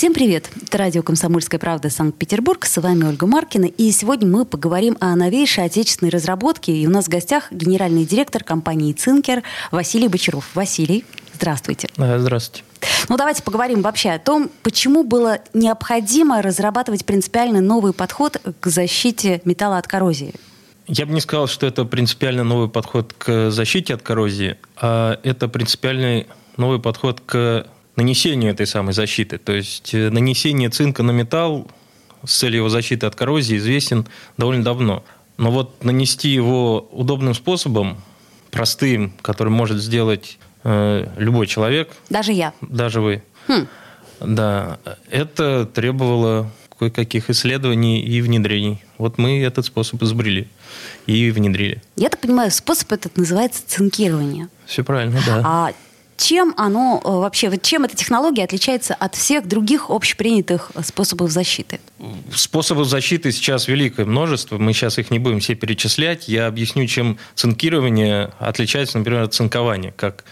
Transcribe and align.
Всем 0.00 0.14
привет! 0.14 0.50
Это 0.62 0.78
радио 0.78 1.02
«Комсомольская 1.02 1.60
правда» 1.60 1.90
Санкт-Петербург. 1.90 2.64
С 2.64 2.80
вами 2.80 3.04
Ольга 3.04 3.26
Маркина. 3.26 3.66
И 3.66 3.90
сегодня 3.90 4.26
мы 4.26 4.46
поговорим 4.46 4.96
о 4.98 5.14
новейшей 5.14 5.64
отечественной 5.64 6.10
разработке. 6.10 6.74
И 6.74 6.86
у 6.86 6.90
нас 6.90 7.04
в 7.04 7.08
гостях 7.10 7.52
генеральный 7.52 8.06
директор 8.06 8.42
компании 8.42 8.94
«Цинкер» 8.94 9.42
Василий 9.70 10.08
Бочаров. 10.08 10.48
Василий, 10.54 11.04
здравствуйте. 11.34 11.90
Здравствуйте. 11.98 12.64
Ну, 13.10 13.18
давайте 13.18 13.42
поговорим 13.42 13.82
вообще 13.82 14.12
о 14.12 14.18
том, 14.18 14.50
почему 14.62 15.04
было 15.04 15.40
необходимо 15.52 16.40
разрабатывать 16.40 17.04
принципиально 17.04 17.60
новый 17.60 17.92
подход 17.92 18.40
к 18.58 18.68
защите 18.68 19.42
металла 19.44 19.76
от 19.76 19.86
коррозии. 19.86 20.32
Я 20.86 21.04
бы 21.04 21.12
не 21.12 21.20
сказал, 21.20 21.46
что 21.46 21.66
это 21.66 21.84
принципиально 21.84 22.42
новый 22.42 22.70
подход 22.70 23.12
к 23.18 23.50
защите 23.50 23.92
от 23.92 24.00
коррозии, 24.00 24.56
а 24.76 25.20
это 25.24 25.46
принципиальный 25.48 26.26
новый 26.56 26.80
подход 26.80 27.20
к 27.20 27.66
нанесению 27.96 28.52
этой 28.52 28.66
самой 28.66 28.92
защиты. 28.92 29.38
То 29.38 29.52
есть 29.52 29.94
э, 29.94 30.10
нанесение 30.10 30.70
цинка 30.70 31.02
на 31.02 31.10
металл 31.10 31.70
с 32.24 32.38
целью 32.38 32.58
его 32.58 32.68
защиты 32.68 33.06
от 33.06 33.14
коррозии 33.14 33.56
известен 33.56 34.06
довольно 34.36 34.64
давно. 34.64 35.04
Но 35.36 35.50
вот 35.50 35.82
нанести 35.84 36.28
его 36.28 36.88
удобным 36.92 37.34
способом, 37.34 37.96
простым, 38.50 39.14
который 39.22 39.48
может 39.48 39.78
сделать 39.78 40.38
э, 40.64 41.06
любой 41.16 41.46
человек. 41.46 41.90
Даже 42.10 42.32
я. 42.32 42.52
Даже 42.60 43.00
вы. 43.00 43.22
Хм. 43.48 43.66
Да, 44.20 44.78
это 45.08 45.64
требовало 45.64 46.50
кое-каких 46.78 47.30
исследований 47.30 48.00
и 48.00 48.20
внедрений. 48.22 48.82
Вот 48.98 49.18
мы 49.18 49.42
этот 49.42 49.66
способ 49.66 50.02
изобрели 50.02 50.48
и 51.06 51.30
внедрили. 51.30 51.82
Я 51.96 52.08
так 52.08 52.20
понимаю, 52.20 52.50
способ 52.50 52.90
этот 52.92 53.16
называется 53.16 53.62
цинкирование. 53.66 54.48
Все 54.66 54.82
правильно, 54.82 55.20
да. 55.26 55.42
А 55.44 55.72
чем 56.20 56.54
оно 56.56 57.00
э, 57.02 57.08
вообще, 57.08 57.50
чем 57.62 57.84
эта 57.84 57.96
технология 57.96 58.44
отличается 58.44 58.94
от 58.94 59.14
всех 59.14 59.48
других 59.48 59.88
общепринятых 59.88 60.70
способов 60.82 61.30
защиты? 61.30 61.80
Способов 62.34 62.88
защиты 62.88 63.32
сейчас 63.32 63.68
великое 63.68 64.04
множество. 64.04 64.58
Мы 64.58 64.74
сейчас 64.74 64.98
их 64.98 65.10
не 65.10 65.18
будем 65.18 65.40
все 65.40 65.54
перечислять. 65.54 66.28
Я 66.28 66.46
объясню, 66.46 66.86
чем 66.86 67.18
цинкирование 67.34 68.32
отличается, 68.38 68.98
например, 68.98 69.22
от 69.22 69.34
цинкования, 69.34 69.92
как 69.96 70.24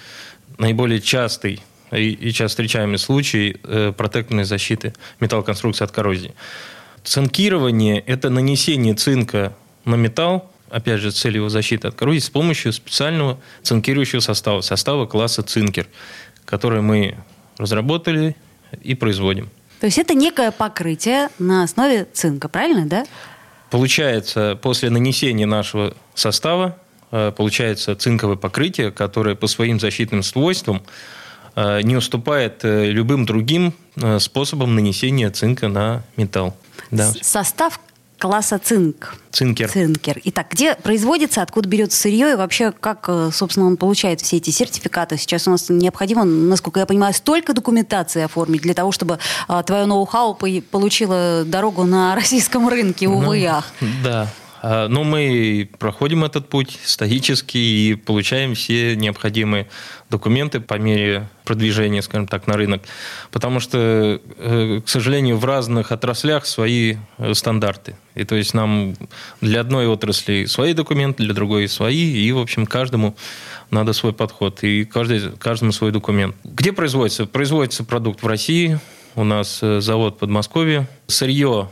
наиболее 0.59 1.01
частый 1.01 1.63
и, 1.91 2.11
и 2.11 2.33
часто 2.33 2.49
встречаемый 2.63 2.99
случай 2.99 3.57
э, 3.65 3.93
протекторной 3.97 4.45
защиты 4.45 4.93
металлоконструкции 5.21 5.85
от 5.85 5.91
коррозии. 5.91 6.35
Цинкирование– 7.03 8.01
это 8.07 8.29
нанесение 8.29 8.95
цинка 8.95 9.55
на 9.87 9.95
металл, 9.95 10.51
опять 10.71 11.01
же, 11.01 11.11
целью 11.11 11.43
его 11.43 11.49
защиты 11.49 11.89
от 11.89 11.95
коррозии 11.95 12.21
с 12.21 12.31
помощью 12.31 12.73
специального 12.73 13.39
цинкирующего 13.63 14.21
состава, 14.21 14.61
состава 14.61 15.07
класса 15.07 15.43
цинкер, 15.43 15.87
который 16.45 16.81
мы 16.81 17.17
разработали 17.57 18.37
и 18.83 18.95
производим. 18.95 19.51
То 19.81 19.87
есть 19.87 19.99
это 19.99 20.15
некое 20.15 20.51
покрытие 20.51 21.29
на 21.39 21.63
основе 21.63 22.07
цинка, 22.13 22.49
правильно, 22.49 22.87
да? 22.87 23.07
Получается, 23.71 24.59
после 24.61 24.91
нанесения 24.91 25.47
нашего 25.47 25.95
состава, 26.15 26.79
э, 27.11 27.33
получается 27.37 27.95
цинковое 27.95 28.37
покрытие, 28.37 28.91
которое 28.91 29.35
по 29.37 29.47
своим 29.47 29.79
защитным 29.79 30.23
свойствам 30.23 30.83
э, 31.55 31.83
не 31.83 31.97
уступает 31.97 32.65
э, 32.65 32.91
любым 32.91 33.27
другим 33.27 33.75
способам 34.21 34.75
нанесения 34.75 35.31
цинка 35.31 35.69
на 35.69 36.03
металл. 36.17 36.57
Да. 36.91 37.13
Состав 37.21 37.81
класса 38.19 38.59
цинк. 38.59 39.15
Цинкер. 39.31 39.71
Цинкер. 39.71 40.21
Итак, 40.25 40.49
где 40.51 40.75
производится, 40.75 41.43
откуда 41.43 41.69
берется 41.69 41.99
сырье 41.99 42.33
и 42.33 42.35
вообще 42.35 42.73
как, 42.73 43.05
э, 43.09 43.31
собственно, 43.33 43.67
он 43.67 43.77
получает 43.77 44.21
все 44.21 44.39
эти 44.39 44.51
сертификаты? 44.51 45.17
Сейчас 45.17 45.47
у 45.47 45.51
нас 45.51 45.69
необходимо, 45.69 46.25
насколько 46.25 46.81
я 46.81 46.87
понимаю, 46.87 47.15
столько 47.15 47.53
документации 47.53 48.23
оформить 48.23 48.63
для 48.63 48.75
того, 48.75 48.91
чтобы 48.91 49.19
а, 49.47 49.63
твое 49.63 49.87
ноу-хау 49.87 50.35
получило 50.35 51.45
дорогу 51.45 51.85
на 51.85 52.15
российском 52.17 52.69
рынке, 52.69 53.09
увы 53.09 53.41
ну, 53.41 53.57
ах. 53.57 53.73
Да, 54.03 54.29
Но 54.63 54.89
ну, 54.89 55.05
мы 55.05 55.71
проходим 55.79 56.25
этот 56.25 56.49
путь 56.49 56.79
стоически 56.85 57.59
и 57.59 57.95
получаем 57.95 58.55
все 58.55 58.97
необходимые 58.97 59.69
документы 60.11 60.61
по 60.61 60.75
мере 60.75 61.29
продвижения, 61.45 62.03
скажем 62.03 62.27
так, 62.27 62.47
на 62.47 62.55
рынок. 62.57 62.83
Потому 63.31 63.61
что, 63.61 64.21
э, 64.37 64.81
к 64.85 64.89
сожалению, 64.89 65.37
в 65.37 65.45
разных 65.45 65.93
отраслях 65.93 66.47
свои 66.47 66.97
э, 67.19 67.35
стандарты. 67.35 67.97
И 68.15 68.25
то 68.25 68.35
есть 68.35 68.53
нам 68.53 68.97
для 69.41 69.61
одной 69.61 69.87
отрасли 69.87 70.47
свои 70.47 70.73
документы, 70.73 71.23
для 71.23 71.35
другой 71.35 71.69
свои, 71.69 72.13
и, 72.13 72.33
в 72.33 72.39
общем, 72.39 72.67
каждому 72.67 73.17
надо 73.71 73.93
свой 73.93 74.13
подход, 74.13 74.65
и 74.65 74.85
каждый, 74.85 75.33
каждому 75.39 75.73
свой 75.73 75.93
документ. 75.93 76.35
Где 76.45 76.73
производится? 76.73 77.27
Производится 77.27 77.85
продукт 77.85 78.23
в 78.23 78.27
России, 78.27 78.81
у 79.15 79.25
нас 79.25 79.61
э, 79.63 79.81
завод 79.81 80.17
в 80.17 80.19
Подмосковье. 80.19 80.87
Сырье 81.07 81.71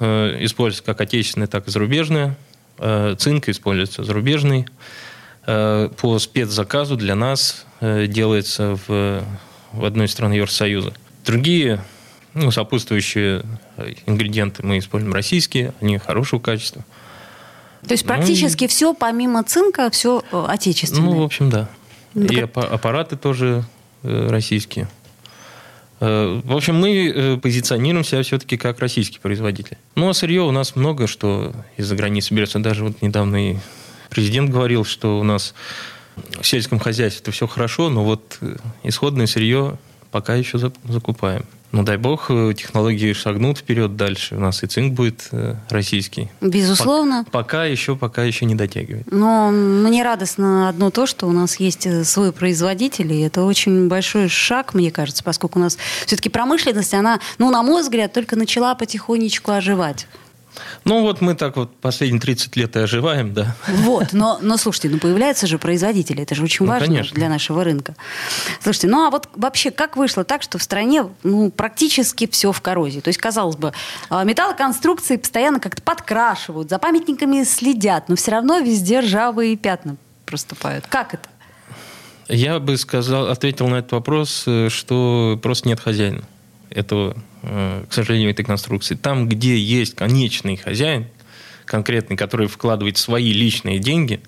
Э, 0.00 0.36
используется 0.40 0.84
как 0.84 1.00
отечественное, 1.00 1.48
так 1.48 1.66
и 1.66 1.70
зарубежное. 1.70 2.36
Э, 2.78 3.16
цинк 3.18 3.48
используется 3.48 4.04
зарубежный. 4.04 4.66
Э, 5.46 5.88
по 5.96 6.18
спецзаказу 6.18 6.96
для 6.96 7.14
нас 7.14 7.64
делается 7.80 8.76
в, 8.88 9.22
в 9.72 9.84
одной 9.84 10.06
из 10.06 10.10
стран 10.10 10.32
Евросоюза. 10.32 10.92
Другие 11.24 11.80
ну, 12.34 12.50
сопутствующие 12.50 13.44
ингредиенты 14.04 14.66
мы 14.66 14.78
используем 14.78 15.14
российские, 15.14 15.74
они 15.80 15.96
хорошего 15.98 16.40
качества. 16.40 16.84
То 17.86 17.92
есть 17.92 18.04
практически 18.04 18.64
ну, 18.64 18.68
все, 18.68 18.94
помимо 18.94 19.44
цинка, 19.44 19.90
все 19.90 20.24
отечественное? 20.32 21.04
Ну, 21.04 21.20
в 21.20 21.22
общем, 21.22 21.50
да. 21.50 21.68
Ну, 22.14 22.26
и 22.26 22.40
аппараты 22.40 23.16
тоже 23.16 23.64
российские. 24.02 24.88
Э, 26.00 26.40
в 26.44 26.54
общем, 26.54 26.76
мы 26.76 27.08
э, 27.08 27.36
позиционируем 27.38 28.04
себя 28.04 28.22
все-таки 28.22 28.56
как 28.56 28.78
российский 28.78 29.18
производитель. 29.18 29.78
Ну, 29.94 30.08
а 30.08 30.14
сырье 30.14 30.42
у 30.42 30.50
нас 30.50 30.76
много, 30.76 31.06
что 31.06 31.52
из-за 31.76 31.96
границы 31.96 32.34
берется. 32.34 32.58
Даже 32.60 32.84
вот 32.84 33.02
недавно 33.02 33.52
и 33.52 33.56
президент 34.10 34.50
говорил, 34.50 34.84
что 34.84 35.18
у 35.18 35.24
нас 35.24 35.54
в 36.40 36.46
сельском 36.46 36.78
хозяйстве 36.78 37.32
все 37.32 37.46
хорошо, 37.46 37.90
но 37.90 38.04
вот 38.04 38.38
э, 38.40 38.56
исходное 38.84 39.26
сырье 39.26 39.78
пока 40.10 40.34
еще 40.34 40.58
закупаем. 40.84 41.44
Ну, 41.70 41.82
дай 41.82 41.98
бог, 41.98 42.30
э, 42.30 42.54
технологии 42.56 43.12
шагнут 43.12 43.58
вперед 43.58 43.96
дальше. 43.96 44.36
У 44.36 44.40
нас 44.40 44.62
и 44.62 44.66
цинк 44.66 44.94
будет 44.94 45.28
э, 45.32 45.54
российский. 45.68 46.30
Безусловно. 46.40 47.24
Пока, 47.24 47.42
пока 47.44 47.64
еще, 47.66 47.94
пока 47.94 48.24
еще 48.24 48.46
не 48.46 48.54
дотягивает. 48.54 49.04
Но 49.10 49.50
мне 49.50 50.02
радостно 50.02 50.68
одно 50.68 50.90
то, 50.90 51.06
что 51.06 51.26
у 51.26 51.32
нас 51.32 51.60
есть 51.60 51.86
э, 51.86 52.04
свой 52.04 52.32
производитель, 52.32 53.12
и 53.12 53.20
это 53.20 53.42
очень 53.42 53.88
большой 53.88 54.28
шаг, 54.28 54.72
мне 54.72 54.90
кажется, 54.90 55.22
поскольку 55.22 55.58
у 55.58 55.62
нас 55.62 55.76
все-таки 56.06 56.30
промышленность, 56.30 56.94
она, 56.94 57.20
ну, 57.36 57.50
на 57.50 57.62
мой 57.62 57.82
взгляд, 57.82 58.14
только 58.14 58.36
начала 58.36 58.74
потихонечку 58.74 59.52
оживать. 59.52 60.06
Ну, 60.84 61.02
вот 61.02 61.20
мы 61.20 61.34
так 61.34 61.56
вот 61.56 61.76
последние 61.76 62.20
30 62.20 62.56
лет 62.56 62.76
и 62.76 62.80
оживаем, 62.80 63.34
да. 63.34 63.56
Вот, 63.66 64.12
но, 64.12 64.38
но 64.40 64.56
слушайте, 64.56 64.88
ну 64.88 64.98
появляются 64.98 65.46
же 65.46 65.58
производители, 65.58 66.22
это 66.22 66.34
же 66.34 66.42
очень 66.42 66.66
ну, 66.66 66.72
важно 66.72 66.86
конечно. 66.86 67.14
для 67.14 67.28
нашего 67.28 67.64
рынка. 67.64 67.94
Слушайте, 68.60 68.88
ну 68.88 69.06
а 69.06 69.10
вот 69.10 69.28
вообще 69.34 69.70
как 69.70 69.96
вышло 69.96 70.24
так, 70.24 70.42
что 70.42 70.58
в 70.58 70.62
стране 70.62 71.08
ну, 71.22 71.50
практически 71.50 72.26
все 72.26 72.52
в 72.52 72.60
коррозии? 72.60 73.00
То 73.00 73.08
есть, 73.08 73.18
казалось 73.18 73.56
бы, 73.56 73.72
а, 74.10 74.24
металлоконструкции 74.24 75.16
постоянно 75.16 75.60
как-то 75.60 75.82
подкрашивают, 75.82 76.70
за 76.70 76.78
памятниками 76.78 77.44
следят, 77.44 78.08
но 78.08 78.16
все 78.16 78.32
равно 78.32 78.58
везде 78.58 79.00
ржавые 79.00 79.56
пятна 79.56 79.96
проступают. 80.26 80.86
Как 80.86 81.14
это? 81.14 81.28
Я 82.28 82.58
бы 82.58 82.76
сказал, 82.76 83.28
ответил 83.28 83.68
на 83.68 83.76
этот 83.76 83.92
вопрос, 83.92 84.44
э, 84.46 84.68
что 84.68 85.38
просто 85.42 85.68
нет 85.68 85.80
хозяина 85.80 86.22
этого, 86.70 87.16
э, 87.42 87.84
к 87.88 87.92
сожалению, 87.92 88.30
этой 88.30 88.44
конструкции. 88.44 88.94
Там, 88.94 89.28
где 89.28 89.56
есть 89.56 89.94
конечный 89.94 90.56
хозяин, 90.56 91.06
конкретный, 91.64 92.16
который 92.16 92.46
вкладывает 92.48 92.96
свои 92.96 93.32
личные 93.32 93.78
деньги, 93.78 94.20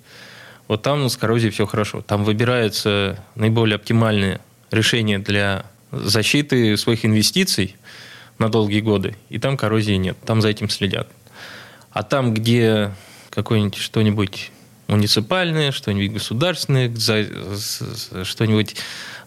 вот 0.67 0.83
там 0.83 1.09
с 1.09 1.17
коррозией 1.17 1.51
все 1.51 1.65
хорошо. 1.65 2.01
Там 2.01 2.23
выбирается 2.23 3.23
наиболее 3.35 3.75
оптимальное 3.75 4.39
решение 4.69 5.19
для 5.19 5.65
защиты 5.91 6.77
своих 6.77 7.05
инвестиций 7.05 7.75
на 8.37 8.49
долгие 8.49 8.79
годы, 8.79 9.15
и 9.29 9.37
там 9.37 9.57
коррозии 9.57 9.93
нет, 9.93 10.17
там 10.25 10.41
за 10.41 10.49
этим 10.49 10.69
следят. 10.69 11.09
А 11.91 12.03
там, 12.03 12.33
где 12.33 12.91
какое-нибудь 13.29 13.75
что-нибудь 13.75 14.51
муниципальное, 14.87 15.71
что-нибудь 15.71 16.13
государственное, 16.13 16.89
что-нибудь 18.23 18.75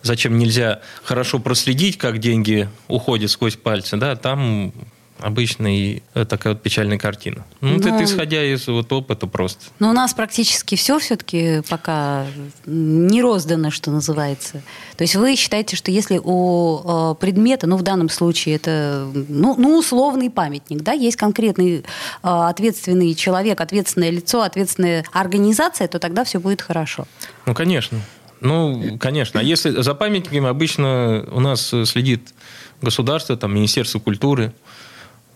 зачем 0.05 0.39
нельзя 0.39 0.81
хорошо 1.03 1.41
проследить, 1.41 1.99
как 1.99 2.19
деньги 2.19 2.69
уходят 2.87 3.31
сквозь 3.31 3.57
пальцы, 3.57 3.97
да, 3.97 4.15
там 4.15 4.73
обычная 5.19 6.03
э, 6.15 6.25
такая 6.25 6.53
вот 6.53 6.63
печальная 6.63 6.99
картина. 6.99 7.45
Ну, 7.61 7.79
ну, 7.79 7.79
это 7.79 8.05
исходя 8.05 8.45
из 8.45 8.67
вот 8.67 8.93
опыта 8.93 9.27
просто. 9.27 9.61
Но 9.79 9.91
у 9.91 9.93
нас 9.93 10.13
практически 10.13 10.75
все 10.75 10.99
все-таки 10.99 11.63
пока 11.69 12.27
не 12.67 13.23
роздано, 13.23 13.71
что 13.71 13.91
называется. 13.91 14.63
То 14.97 15.03
есть 15.03 15.15
вы 15.15 15.37
считаете, 15.37 15.77
что 15.77 15.91
если 15.91 16.21
у 16.23 17.13
э, 17.13 17.15
предмета, 17.19 17.67
ну, 17.67 17.77
в 17.77 17.83
данном 17.83 18.09
случае 18.09 18.57
это, 18.57 19.09
ну, 19.15 19.55
ну 19.57 19.79
условный 19.79 20.31
памятник, 20.31 20.83
да, 20.83 20.93
есть 20.93 21.17
конкретный 21.17 21.79
э, 21.79 21.83
ответственный 22.23 23.15
человек, 23.15 23.61
ответственное 23.61 24.11
лицо, 24.11 24.43
ответственная 24.43 25.05
организация, 25.13 25.89
то 25.89 25.99
тогда 25.99 26.25
все 26.25 26.39
будет 26.39 26.61
хорошо. 26.61 27.07
Ну, 27.47 27.55
конечно. 27.55 28.01
Ну, 28.45 28.99
конечно. 29.01 29.41
А 29.41 29.43
если 29.43 29.71
за 29.71 29.95
памятниками 29.95 30.49
обычно 30.49 31.25
у 31.33 31.41
нас 31.41 31.75
следит 31.87 32.35
государство, 32.83 33.39
там, 33.39 33.55
Министерство 33.55 33.99
культуры, 34.01 34.53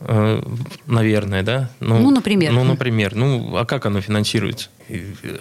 э, 0.00 0.42
наверное, 0.86 1.42
да? 1.42 1.70
Ну, 1.80 1.98
ну, 1.98 2.10
например. 2.10 2.52
Ну, 2.52 2.64
например. 2.64 3.14
Ну, 3.14 3.56
а 3.56 3.64
как 3.64 3.86
оно 3.86 4.02
финансируется? 4.02 4.68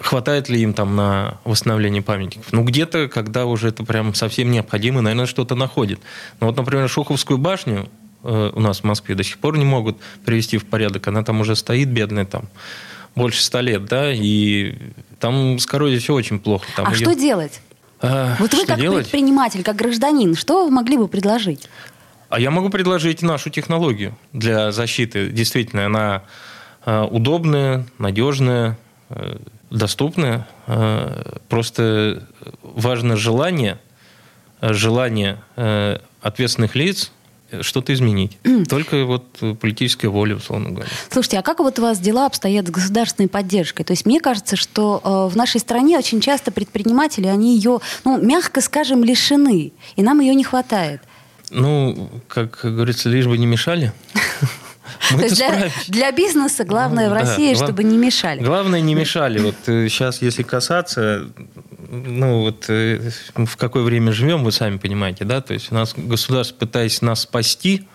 Хватает 0.00 0.48
ли 0.48 0.62
им 0.62 0.72
там 0.72 0.96
на 0.96 1.40
восстановление 1.44 2.00
памятников? 2.00 2.50
Ну, 2.52 2.64
где-то, 2.64 3.06
когда 3.08 3.44
уже 3.44 3.68
это 3.68 3.84
прям 3.84 4.14
совсем 4.14 4.50
необходимо, 4.50 5.02
наверное, 5.02 5.26
что-то 5.26 5.54
находит. 5.54 6.00
Ну, 6.40 6.46
вот, 6.46 6.56
например, 6.56 6.88
Шуховскую 6.88 7.36
башню 7.36 7.90
э, 8.24 8.50
у 8.54 8.60
нас 8.60 8.80
в 8.80 8.84
Москве 8.84 9.14
до 9.14 9.22
сих 9.22 9.36
пор 9.36 9.58
не 9.58 9.66
могут 9.66 9.98
привести 10.24 10.56
в 10.56 10.64
порядок. 10.64 11.06
Она 11.06 11.22
там 11.22 11.38
уже 11.42 11.54
стоит, 11.54 11.88
бедная, 11.88 12.24
там 12.24 12.48
больше 13.18 13.42
ста 13.42 13.60
лет, 13.60 13.84
да, 13.86 14.12
и 14.12 14.74
там 15.20 15.58
с 15.58 15.66
коррозией 15.66 16.00
все 16.00 16.14
очень 16.14 16.38
плохо. 16.38 16.66
Там 16.76 16.86
а 16.86 16.90
ее... 16.90 16.96
что 16.96 17.14
делать? 17.14 17.60
А, 18.00 18.36
вот 18.38 18.54
вы 18.54 18.64
как 18.64 18.78
делать? 18.78 19.04
предприниматель, 19.10 19.62
как 19.62 19.76
гражданин, 19.76 20.34
что 20.34 20.64
вы 20.64 20.70
могли 20.70 20.96
бы 20.96 21.08
предложить? 21.08 21.68
А 22.28 22.38
я 22.38 22.50
могу 22.50 22.68
предложить 22.68 23.22
нашу 23.22 23.50
технологию 23.50 24.16
для 24.32 24.70
защиты. 24.70 25.30
Действительно, 25.30 25.86
она 25.86 26.22
э, 26.84 27.02
удобная, 27.02 27.86
надежная, 27.98 28.78
э, 29.08 29.38
доступная. 29.70 30.46
Э, 30.66 31.38
просто 31.48 32.28
важно 32.62 33.16
желание, 33.16 33.78
желание 34.60 35.40
ответственных 36.20 36.74
лиц 36.74 37.12
что-то 37.62 37.92
изменить. 37.92 38.38
Только 38.68 39.04
вот 39.04 39.24
политическая 39.60 40.08
воля, 40.08 40.36
условно 40.36 40.70
говоря. 40.70 40.90
Слушайте, 41.10 41.38
а 41.38 41.42
как 41.42 41.60
вот 41.60 41.78
у 41.78 41.82
вас 41.82 41.98
дела 41.98 42.26
обстоят 42.26 42.66
с 42.66 42.70
государственной 42.70 43.28
поддержкой? 43.28 43.84
То 43.84 43.92
есть 43.92 44.06
мне 44.06 44.20
кажется, 44.20 44.56
что 44.56 45.00
э, 45.02 45.32
в 45.32 45.36
нашей 45.36 45.60
стране 45.60 45.98
очень 45.98 46.20
часто 46.20 46.50
предприниматели, 46.50 47.26
они 47.26 47.56
ее, 47.56 47.80
ну, 48.04 48.20
мягко 48.20 48.60
скажем, 48.60 49.04
лишены, 49.04 49.72
и 49.96 50.02
нам 50.02 50.20
ее 50.20 50.34
не 50.34 50.44
хватает. 50.44 51.02
Ну, 51.50 52.10
как 52.28 52.60
говорится, 52.62 53.08
лишь 53.08 53.26
бы 53.26 53.38
не 53.38 53.46
мешали. 53.46 53.92
То 55.10 55.22
есть 55.22 55.36
для, 55.36 55.70
для 55.88 56.12
бизнеса 56.12 56.64
главное 56.64 57.08
в 57.08 57.12
России, 57.12 57.54
да, 57.54 57.64
чтобы 57.64 57.84
не 57.84 57.96
мешали. 57.96 58.40
Главное 58.42 58.80
не 58.80 58.94
мешали. 58.94 59.38
Вот 59.38 59.54
сейчас, 59.64 60.20
э, 60.22 60.26
если 60.26 60.42
касаться, 60.42 61.28
ну 61.88 62.40
вот 62.40 62.66
э, 62.68 63.10
в 63.34 63.56
какое 63.56 63.82
время 63.82 64.12
живем, 64.12 64.44
вы 64.44 64.52
сами 64.52 64.78
понимаете, 64.78 65.24
да? 65.24 65.40
То 65.40 65.54
есть 65.54 65.72
у 65.72 65.74
нас 65.74 65.94
государство, 65.96 66.56
пытаясь 66.56 67.00
нас 67.02 67.22
спасти, 67.22 67.86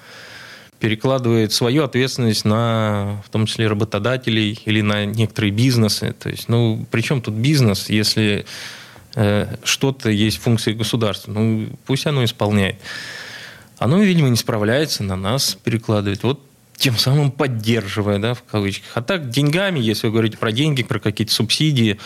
перекладывает 0.80 1.54
свою 1.54 1.84
ответственность 1.84 2.44
на, 2.44 3.22
в 3.26 3.30
том 3.30 3.46
числе, 3.46 3.68
работодателей 3.68 4.60
или 4.66 4.82
на 4.82 5.06
некоторые 5.06 5.52
бизнесы. 5.52 6.14
То 6.20 6.30
есть, 6.30 6.50
ну, 6.50 6.86
при 6.92 7.02
чем 7.02 7.22
тут 7.22 7.36
бизнес, 7.36 7.90
если 7.90 8.46
э, 9.16 9.56
что-то 9.64 10.10
есть 10.10 10.42
функции 10.42 10.74
государства? 10.74 11.32
Ну, 11.32 11.70
пусть 11.86 12.06
оно 12.06 12.24
исполняет. 12.26 12.76
Оно, 13.78 14.00
видимо, 14.00 14.30
не 14.30 14.36
справляется, 14.36 15.04
на 15.04 15.16
нас 15.16 15.58
перекладывает. 15.64 16.24
Вот 16.24 16.42
тем 16.76 16.98
самым 16.98 17.32
поддерживая, 17.32 18.20
да, 18.20 18.34
в 18.34 18.44
кавычках. 18.44 18.90
А 18.96 19.02
так 19.02 19.30
деньгами, 19.30 19.80
если 19.80 20.08
вы 20.08 20.14
говорите 20.14 20.38
про 20.38 20.52
деньги, 20.52 20.84
про 20.84 21.00
какие-то 21.00 21.34
субсидии, 21.34 22.00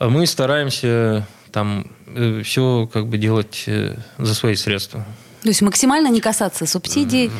мы 0.00 0.26
стараемся 0.26 1.26
там 1.54 1.86
э, 2.06 2.42
все 2.42 2.88
как 2.92 3.06
бы 3.06 3.16
делать 3.16 3.64
э, 3.66 3.96
за 4.18 4.34
свои 4.34 4.56
средства. 4.56 5.04
То 5.42 5.48
есть 5.48 5.62
максимально 5.62 6.08
не 6.08 6.20
касаться 6.20 6.66
субсидий? 6.66 7.30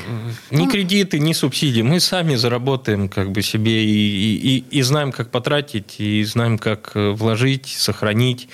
Ни 0.50 0.66
кредиты, 0.66 1.18
ни 1.18 1.32
субсидии. 1.32 1.82
Мы 1.82 2.00
сами 2.00 2.36
заработаем 2.36 3.08
как 3.08 3.32
бы 3.32 3.42
себе 3.42 3.84
и, 3.84 4.36
и, 4.36 4.64
и 4.70 4.82
знаем, 4.82 5.10
как 5.10 5.30
потратить, 5.30 5.96
и 5.98 6.22
знаем, 6.24 6.58
как 6.58 6.92
э, 6.94 7.10
вложить, 7.10 7.66
сохранить. 7.66 8.48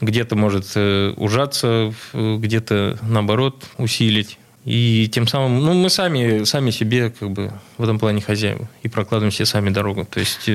Где-то 0.00 0.34
может 0.34 0.74
ужаться, 1.18 1.92
где-то 2.14 2.98
наоборот 3.02 3.66
усилить. 3.76 4.38
И 4.64 5.10
тем 5.12 5.26
самым, 5.26 5.60
ну, 5.60 5.74
мы 5.74 5.90
сами, 5.90 6.44
сами 6.44 6.70
себе 6.70 7.10
как 7.10 7.30
бы 7.30 7.52
в 7.76 7.82
этом 7.82 7.98
плане 7.98 8.22
хозяева 8.22 8.66
и 8.82 8.88
прокладываем 8.88 9.30
себе 9.30 9.44
сами 9.44 9.68
дорогу. 9.68 10.06
То 10.06 10.20
есть 10.20 10.48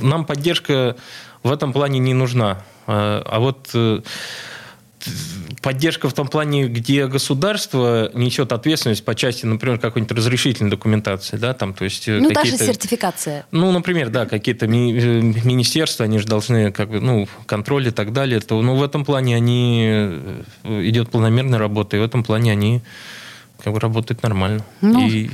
нам 0.00 0.24
поддержка 0.24 0.96
в 1.42 1.52
этом 1.52 1.72
плане 1.72 1.98
не 1.98 2.14
нужна. 2.14 2.62
А, 2.86 3.22
а 3.24 3.40
вот 3.40 3.70
э, 3.74 4.00
поддержка 5.62 6.08
в 6.08 6.12
том 6.12 6.28
плане, 6.28 6.66
где 6.68 7.06
государство 7.06 8.10
несет 8.14 8.52
ответственность 8.52 9.04
по 9.04 9.14
части, 9.14 9.46
например, 9.46 9.78
какой-нибудь 9.78 10.16
разрешительной 10.16 10.70
документации, 10.70 11.36
да, 11.36 11.54
там, 11.54 11.74
то 11.74 11.84
есть 11.84 12.08
э, 12.08 12.18
ну 12.18 12.30
даже 12.30 12.56
сертификация. 12.56 13.46
Ну, 13.50 13.70
например, 13.72 14.10
да, 14.10 14.26
какие-то 14.26 14.66
ми- 14.66 14.92
министерства, 14.92 16.04
они 16.04 16.18
же 16.18 16.26
должны 16.26 16.72
как 16.72 16.90
бы, 16.90 17.00
ну, 17.00 17.28
контроль 17.46 17.88
и 17.88 17.90
так 17.90 18.12
далее, 18.12 18.40
то, 18.40 18.60
ну, 18.60 18.76
в 18.76 18.82
этом 18.82 19.04
плане 19.04 19.36
они 19.36 20.10
идет 20.64 21.10
планомерная 21.10 21.58
работа, 21.58 21.96
и 21.96 22.00
в 22.00 22.02
этом 22.02 22.24
плане 22.24 22.52
они 22.52 22.82
как 23.62 23.72
бы 23.72 23.80
работает 23.80 24.22
нормально. 24.22 24.64
Ну, 24.80 25.06
и... 25.06 25.30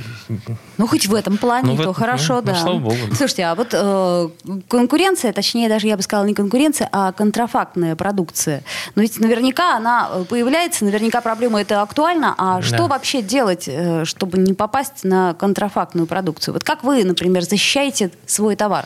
ну 0.77 0.87
хоть 0.87 1.07
в 1.07 1.13
этом 1.13 1.37
плане, 1.37 1.71
ну, 1.71 1.83
то 1.83 1.93
в 1.93 1.95
хорошо, 1.95 2.35
ну, 2.35 2.41
да. 2.41 2.53
Ну, 2.53 2.59
слава 2.59 2.79
богу. 2.79 2.95
Слушайте, 3.15 3.45
а 3.45 3.55
вот 3.55 3.69
э, 3.71 4.29
конкуренция, 4.67 5.33
точнее 5.33 5.69
даже 5.69 5.87
я 5.87 5.97
бы 5.97 6.03
сказала 6.03 6.25
не 6.25 6.33
конкуренция, 6.33 6.89
а 6.91 7.11
контрафактная 7.11 7.95
продукция. 7.95 8.63
Но 8.95 9.01
ведь 9.01 9.19
наверняка 9.19 9.77
она 9.77 10.09
э, 10.11 10.25
появляется, 10.29 10.85
наверняка 10.85 11.21
проблема 11.21 11.61
это 11.61 11.81
актуальна. 11.81 12.35
А 12.37 12.57
да. 12.57 12.61
что 12.61 12.87
вообще 12.87 13.21
делать, 13.21 13.65
э, 13.67 14.05
чтобы 14.05 14.37
не 14.37 14.53
попасть 14.53 15.03
на 15.03 15.33
контрафактную 15.33 16.07
продукцию? 16.07 16.53
Вот 16.53 16.63
как 16.63 16.83
вы, 16.83 17.03
например, 17.03 17.43
защищаете 17.43 18.11
свой 18.25 18.55
товар? 18.55 18.85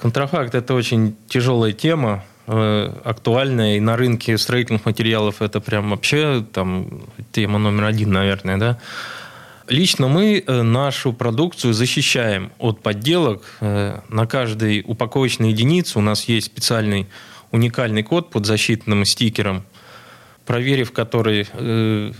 Контрафакт 0.00 0.54
это 0.54 0.74
очень 0.74 1.16
тяжелая 1.28 1.72
тема. 1.72 2.22
Э, 2.50 2.90
актуальная, 3.04 3.76
и 3.76 3.80
на 3.80 3.94
рынке 3.94 4.38
строительных 4.38 4.86
материалов 4.86 5.42
это 5.42 5.60
прям 5.60 5.90
вообще 5.90 6.42
там 6.50 7.02
тема 7.30 7.58
номер 7.58 7.84
один, 7.84 8.10
наверное, 8.10 8.56
да. 8.56 8.78
Лично 9.68 10.08
мы 10.08 10.42
э, 10.46 10.62
нашу 10.62 11.12
продукцию 11.12 11.74
защищаем 11.74 12.50
от 12.58 12.80
подделок. 12.80 13.42
Э, 13.60 14.00
на 14.08 14.26
каждой 14.26 14.82
упаковочной 14.86 15.50
единице 15.50 15.98
у 15.98 16.00
нас 16.00 16.24
есть 16.24 16.46
специальный 16.46 17.06
уникальный 17.50 18.02
код 18.02 18.30
под 18.30 18.46
защитным 18.46 19.04
стикером, 19.04 19.62
проверив 20.46 20.92
который 20.92 21.46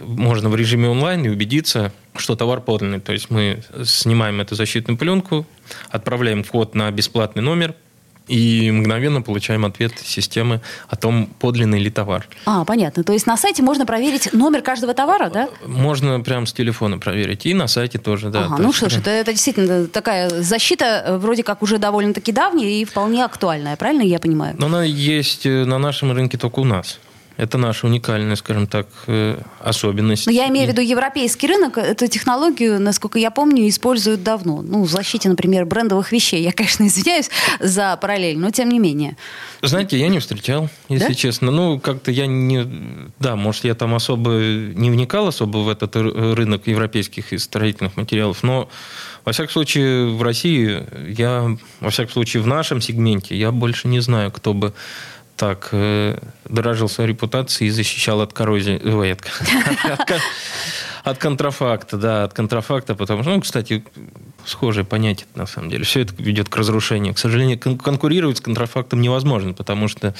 можно 0.00 0.50
в 0.50 0.56
режиме 0.56 0.88
онлайн 0.88 1.24
и 1.24 1.30
убедиться, 1.30 1.90
что 2.16 2.36
товар 2.36 2.60
подлинный. 2.60 3.00
То 3.00 3.12
есть 3.12 3.30
мы 3.30 3.62
снимаем 3.82 4.42
эту 4.42 4.56
защитную 4.56 4.98
пленку, 4.98 5.46
отправляем 5.88 6.44
код 6.44 6.74
на 6.74 6.90
бесплатный 6.90 7.42
номер– 7.42 7.74
и 8.28 8.70
мгновенно 8.70 9.22
получаем 9.22 9.64
ответ 9.64 9.92
системы 10.02 10.60
о 10.88 10.96
том, 10.96 11.26
подлинный 11.38 11.80
ли 11.80 11.90
товар. 11.90 12.28
А, 12.46 12.64
понятно. 12.64 13.04
То 13.04 13.12
есть 13.12 13.26
на 13.26 13.36
сайте 13.36 13.62
можно 13.62 13.86
проверить 13.86 14.32
номер 14.32 14.62
каждого 14.62 14.94
товара, 14.94 15.30
да? 15.30 15.48
Можно 15.66 16.20
прямо 16.20 16.46
с 16.46 16.52
телефона 16.52 16.98
проверить. 16.98 17.46
И 17.46 17.54
на 17.54 17.66
сайте 17.66 17.98
тоже, 17.98 18.30
да. 18.30 18.46
Ага, 18.46 18.62
ну 18.62 18.72
что 18.72 18.88
ж, 18.88 18.98
это, 18.98 19.10
это 19.10 19.32
действительно 19.32 19.86
такая 19.86 20.28
защита 20.30 21.02
э, 21.06 21.16
вроде 21.18 21.42
как 21.42 21.62
уже 21.62 21.78
довольно-таки 21.78 22.32
давняя 22.32 22.70
и 22.70 22.84
вполне 22.84 23.24
актуальная, 23.24 23.76
правильно 23.76 24.02
я 24.02 24.18
понимаю? 24.18 24.54
Но 24.58 24.66
она 24.66 24.84
есть 24.84 25.46
э, 25.46 25.64
на 25.64 25.78
нашем 25.78 26.12
рынке 26.12 26.38
только 26.38 26.60
у 26.60 26.64
нас. 26.64 26.98
Это 27.38 27.56
наша 27.56 27.86
уникальная, 27.86 28.34
скажем 28.34 28.66
так, 28.66 28.88
э, 29.06 29.40
особенность. 29.60 30.26
Но 30.26 30.32
я 30.32 30.48
имею 30.48 30.66
в 30.66 30.70
виду 30.70 30.82
европейский 30.82 31.46
рынок. 31.46 31.78
Эту 31.78 32.08
технологию, 32.08 32.80
насколько 32.80 33.20
я 33.20 33.30
помню, 33.30 33.68
используют 33.68 34.24
давно. 34.24 34.60
Ну, 34.60 34.82
в 34.82 34.90
защите, 34.90 35.28
например, 35.28 35.64
брендовых 35.64 36.10
вещей. 36.10 36.42
Я, 36.42 36.50
конечно, 36.52 36.84
извиняюсь 36.88 37.30
за 37.60 37.96
параллель, 37.96 38.36
но 38.38 38.50
тем 38.50 38.68
не 38.68 38.80
менее. 38.80 39.16
Знаете, 39.62 39.96
я 39.98 40.08
не 40.08 40.18
встречал, 40.18 40.68
если 40.88 41.08
да? 41.08 41.14
честно. 41.14 41.52
Ну, 41.52 41.78
как-то 41.78 42.10
я 42.10 42.26
не... 42.26 42.66
Да, 43.20 43.36
может, 43.36 43.64
я 43.64 43.76
там 43.76 43.94
особо 43.94 44.30
не 44.30 44.90
вникал 44.90 45.28
особо 45.28 45.58
в 45.58 45.68
этот 45.68 45.94
рынок 45.94 46.66
европейских 46.66 47.32
и 47.32 47.38
строительных 47.38 47.96
материалов, 47.96 48.42
но 48.42 48.68
во 49.24 49.32
всяком 49.32 49.52
случае, 49.52 50.06
в 50.06 50.22
России 50.22 50.84
я, 51.06 51.56
во 51.80 51.90
всяком 51.90 52.14
случае, 52.14 52.42
в 52.42 52.46
нашем 52.46 52.80
сегменте 52.80 53.36
я 53.36 53.52
больше 53.52 53.86
не 53.86 54.00
знаю, 54.00 54.32
кто 54.32 54.54
бы 54.54 54.72
так 55.38 55.68
э, 55.72 56.18
дорожил 56.48 56.88
своей 56.88 57.10
репутацией 57.10 57.68
и 57.68 57.70
защищал 57.70 58.20
от 58.20 58.32
коррозии, 58.32 58.80
ой, 58.84 59.12
от, 59.12 59.20
от, 59.84 60.20
от 61.04 61.18
контрафакта, 61.18 61.96
да, 61.96 62.24
от 62.24 62.34
контрафакта, 62.34 62.94
потому 62.94 63.22
что, 63.22 63.32
ну, 63.32 63.40
кстати, 63.40 63.84
схожее 64.44 64.84
понятие, 64.84 65.26
на 65.34 65.46
самом 65.46 65.70
деле. 65.70 65.84
Все 65.84 66.00
это 66.00 66.14
ведет 66.18 66.48
к 66.48 66.56
разрушению. 66.56 67.14
К 67.14 67.18
сожалению, 67.18 67.58
конкурировать 67.58 68.38
с 68.38 68.40
контрафактом 68.40 69.00
невозможно, 69.00 69.52
потому 69.54 69.86
что 69.86 70.14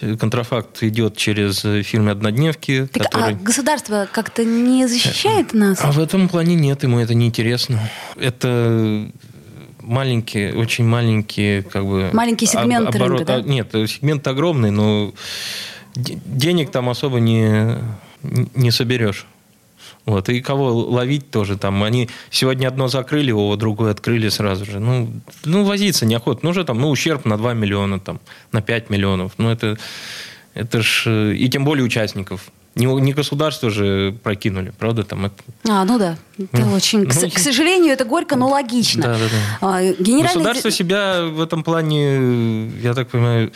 э, 0.00 0.16
контрафакт 0.16 0.82
идет 0.82 1.16
через 1.16 1.64
э, 1.64 1.82
фирмы-однодневки. 1.82 2.88
Так, 2.92 3.02
а 3.02 3.04
которые... 3.06 3.36
А 3.36 3.38
государство 3.38 4.08
как-то 4.10 4.44
не 4.44 4.86
защищает 4.86 5.52
нас? 5.52 5.78
А 5.82 5.90
в 5.90 5.98
этом 5.98 6.28
плане 6.28 6.54
нет, 6.54 6.84
ему 6.84 7.00
это 7.00 7.14
неинтересно. 7.14 7.90
Это 8.16 9.10
маленькие, 9.90 10.54
очень 10.54 10.84
маленькие, 10.84 11.62
как 11.62 11.84
бы... 11.84 12.10
Маленький 12.12 12.46
сегмент 12.46 12.88
оборот, 12.88 13.18
рынка, 13.18 13.24
да? 13.24 13.42
Нет, 13.42 13.72
сегмент 13.72 14.26
огромный, 14.26 14.70
но 14.70 15.12
денег 15.94 16.70
там 16.70 16.88
особо 16.88 17.18
не, 17.18 17.76
не 18.22 18.70
соберешь. 18.70 19.26
Вот. 20.06 20.28
И 20.28 20.40
кого 20.40 20.72
ловить 20.72 21.30
тоже 21.30 21.58
там. 21.58 21.82
Они 21.82 22.08
сегодня 22.30 22.68
одно 22.68 22.88
закрыли, 22.88 23.28
его 23.28 23.54
другое 23.56 23.90
открыли 23.90 24.28
сразу 24.28 24.64
же. 24.64 24.78
Ну, 24.78 25.10
ну 25.44 25.64
возиться 25.64 26.06
неохота. 26.06 26.40
Ну, 26.42 26.50
уже 26.50 26.64
там, 26.64 26.80
ну, 26.80 26.88
ущерб 26.88 27.24
на 27.24 27.36
2 27.36 27.54
миллиона, 27.54 27.98
там, 27.98 28.20
на 28.52 28.62
5 28.62 28.90
миллионов. 28.90 29.32
Ну, 29.38 29.50
это, 29.50 29.76
это 30.54 30.82
ж... 30.82 31.34
И 31.34 31.48
тем 31.48 31.64
более 31.64 31.84
участников. 31.84 32.50
Не, 32.76 32.86
не 33.00 33.12
государство 33.12 33.68
же 33.68 34.16
прокинули, 34.22 34.72
правда? 34.78 35.02
Там 35.02 35.26
это... 35.26 35.34
А, 35.68 35.84
ну 35.84 35.98
да. 35.98 36.16
Это 36.38 36.64
ну, 36.64 36.72
очень, 36.72 37.00
ну, 37.00 37.08
к, 37.08 37.34
к 37.34 37.38
сожалению, 37.38 37.92
это 37.92 38.04
горько, 38.04 38.36
но 38.36 38.48
логично. 38.48 39.02
Да, 39.02 39.12
да, 39.14 39.18
да. 39.18 39.58
А, 39.60 39.82
генеральный... 39.82 40.34
Государство 40.34 40.70
себя 40.70 41.22
в 41.24 41.40
этом 41.40 41.64
плане, 41.64 42.68
я 42.82 42.94
так 42.94 43.08
понимаю, 43.08 43.52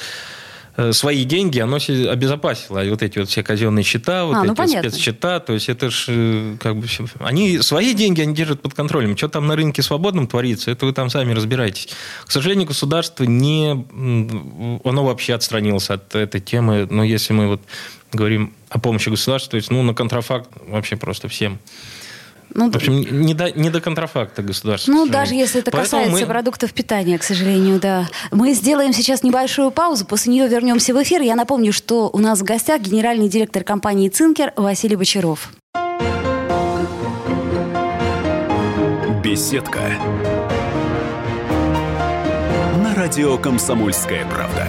Э, 0.76 0.92
свои 0.92 1.25
деньги, 1.25 1.61
оно 1.61 1.76
обезопасило. 1.76 2.83
Вот 2.88 3.02
эти 3.02 3.21
вот 3.21 3.28
все 3.28 3.44
казенные 3.44 3.85
счета, 3.85 4.25
вот 4.25 4.37
а, 4.37 4.42
ну, 4.42 4.52
эти 4.52 4.61
вот 4.61 4.71
спецсчета, 4.71 5.38
то 5.38 5.52
есть 5.52 5.68
это 5.68 5.88
же 5.88 6.04
э, 6.09 6.56
как 6.61 6.76
бы... 6.76 6.87
Они 7.21 7.61
свои 7.61 7.94
деньги 7.94 8.21
они 8.23 8.35
держат 8.35 8.61
под 8.61 8.75
контролем. 8.75 9.16
Что 9.16 9.28
там 9.28 9.47
на 9.47 9.54
рынке 9.54 9.83
свободном 9.83 10.26
творится, 10.26 10.73
это 10.73 10.87
вы 10.87 10.92
там 10.92 11.11
сами 11.11 11.33
разбираетесь. 11.33 11.88
К 12.25 12.30
сожалению, 12.30 12.66
государство 12.66 13.23
не... 13.25 13.71
Оно 14.85 15.04
вообще 15.04 15.35
отстранилось 15.35 15.90
от 15.90 16.14
этой 16.16 16.40
темы. 16.40 16.88
Но 16.90 17.04
если 17.04 17.33
мы 17.33 17.47
вот 17.47 17.61
говорим 18.14 18.52
о 18.68 18.78
помощи 18.78 19.09
государства, 19.09 19.52
то 19.52 19.56
есть 19.56 19.71
ну, 19.71 19.83
на 19.83 19.94
контрафакт 19.94 20.50
вообще 20.66 20.97
просто 20.97 21.28
всем. 21.28 21.59
Ну, 22.54 22.71
в 22.71 22.76
общем, 22.76 23.00
не 23.00 23.35
до, 23.35 23.50
не 23.50 23.68
до 23.68 23.80
контрафакта 23.80 24.42
государства. 24.42 24.92
Ну, 24.92 25.06
даже 25.06 25.35
если 25.35 25.61
это 25.61 25.73
Поэтому 25.73 26.02
касается 26.02 26.25
мы... 26.25 26.33
продуктов 26.33 26.73
питания, 26.73 27.18
к 27.18 27.25
сожалению, 27.25 27.80
да. 27.80 28.09
Мы 28.30 28.54
сделаем 28.54 28.92
сейчас 28.92 29.25
небольшую 29.25 29.73
паузу, 29.73 30.06
после 30.06 30.33
нее 30.33 30.47
вернемся 30.47 30.94
в 30.94 31.02
эфир. 31.02 31.21
Я 31.23 31.35
напомню, 31.35 31.73
что 31.73 32.11
у 32.12 32.18
нас 32.18 32.40
в 32.40 32.44
гостях 32.44 32.80
генеральный 32.80 33.28
директор 33.28 33.64
компании 33.64 34.09
«Цинкер» 34.09 34.52
Василий 34.56 34.94
Бочаров. 34.94 35.52
Беседка. 39.25 39.80
На 42.76 42.94
радио 42.94 43.37
«Комсомольская 43.38 44.25
правда». 44.26 44.68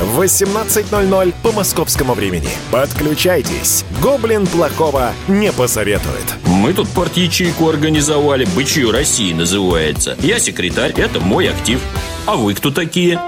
в 0.00 0.20
18.00 0.20 1.34
по 1.42 1.52
московскому 1.52 2.14
времени. 2.14 2.48
Подключайтесь. 2.70 3.84
Гоблин 4.02 4.46
плохого 4.46 5.12
не 5.26 5.52
посоветует. 5.52 6.34
Мы 6.46 6.72
тут 6.72 6.88
порт-ячейку 6.88 7.68
организовали. 7.68 8.46
Бычью 8.54 8.92
России 8.92 9.32
называется. 9.32 10.16
Я 10.20 10.38
секретарь, 10.38 10.92
это 10.96 11.20
мой 11.20 11.48
актив. 11.48 11.80
А 12.26 12.36
вы 12.36 12.54
кто 12.54 12.70
такие? 12.70 13.20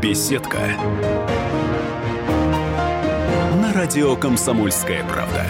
Беседка. 0.00 0.58
На 3.60 3.72
радио 3.74 4.16
«Комсомольская 4.16 5.04
правда». 5.04 5.44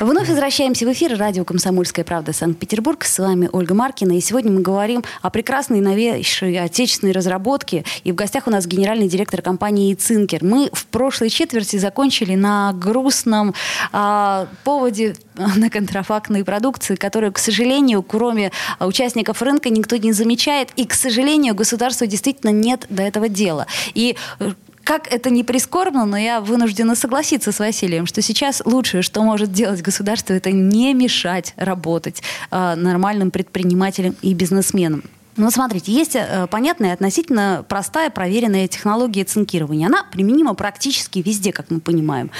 Вновь 0.00 0.28
возвращаемся 0.28 0.86
в 0.86 0.92
эфир 0.92 1.18
радио 1.18 1.44
«Комсомольская 1.44 2.04
правда» 2.04 2.32
Санкт-Петербург. 2.32 3.04
С 3.04 3.18
вами 3.18 3.48
Ольга 3.50 3.74
Маркина. 3.74 4.16
И 4.16 4.20
сегодня 4.20 4.52
мы 4.52 4.60
говорим 4.60 5.02
о 5.22 5.30
прекрасной 5.30 5.80
новейшей 5.80 6.56
отечественной 6.60 7.12
разработке. 7.12 7.84
И 8.04 8.12
в 8.12 8.14
гостях 8.14 8.46
у 8.46 8.50
нас 8.50 8.68
генеральный 8.68 9.08
директор 9.08 9.42
компании 9.42 9.92
«Цинкер». 9.94 10.44
Мы 10.44 10.70
в 10.72 10.86
прошлой 10.86 11.30
четверти 11.30 11.78
закончили 11.78 12.36
на 12.36 12.72
грустном 12.74 13.54
а, 13.90 14.46
поводе 14.62 15.16
на 15.34 15.68
контрафактной 15.68 16.44
продукции, 16.44 16.94
которую, 16.94 17.32
к 17.32 17.38
сожалению, 17.38 18.04
кроме 18.04 18.52
участников 18.78 19.42
рынка, 19.42 19.68
никто 19.68 19.96
не 19.96 20.12
замечает. 20.12 20.70
И, 20.76 20.86
к 20.86 20.94
сожалению, 20.94 21.56
государству 21.56 22.06
действительно 22.06 22.50
нет 22.50 22.86
до 22.88 23.02
этого 23.02 23.28
дела. 23.28 23.66
И 23.94 24.16
э, 24.38 24.52
как 24.88 25.12
это 25.12 25.28
не 25.28 25.44
прискорбно, 25.44 26.06
но 26.06 26.16
я 26.16 26.40
вынуждена 26.40 26.94
согласиться 26.94 27.52
с 27.52 27.58
Василием, 27.58 28.06
что 28.06 28.22
сейчас 28.22 28.62
лучшее, 28.64 29.02
что 29.02 29.22
может 29.22 29.52
делать 29.52 29.82
государство, 29.82 30.32
это 30.32 30.50
не 30.50 30.94
мешать 30.94 31.52
работать 31.56 32.22
э, 32.50 32.74
нормальным 32.74 33.30
предпринимателям 33.30 34.16
и 34.22 34.32
бизнесменам. 34.32 35.02
Ну, 35.36 35.50
смотрите, 35.50 35.92
есть 35.92 36.16
э, 36.16 36.46
понятная, 36.50 36.94
относительно 36.94 37.66
простая, 37.68 38.08
проверенная 38.08 38.66
технология 38.66 39.24
цинкирования. 39.24 39.88
Она 39.88 40.04
применима 40.10 40.54
практически 40.54 41.18
везде, 41.18 41.52
как 41.52 41.70
мы 41.70 41.80
понимаем. 41.80 42.30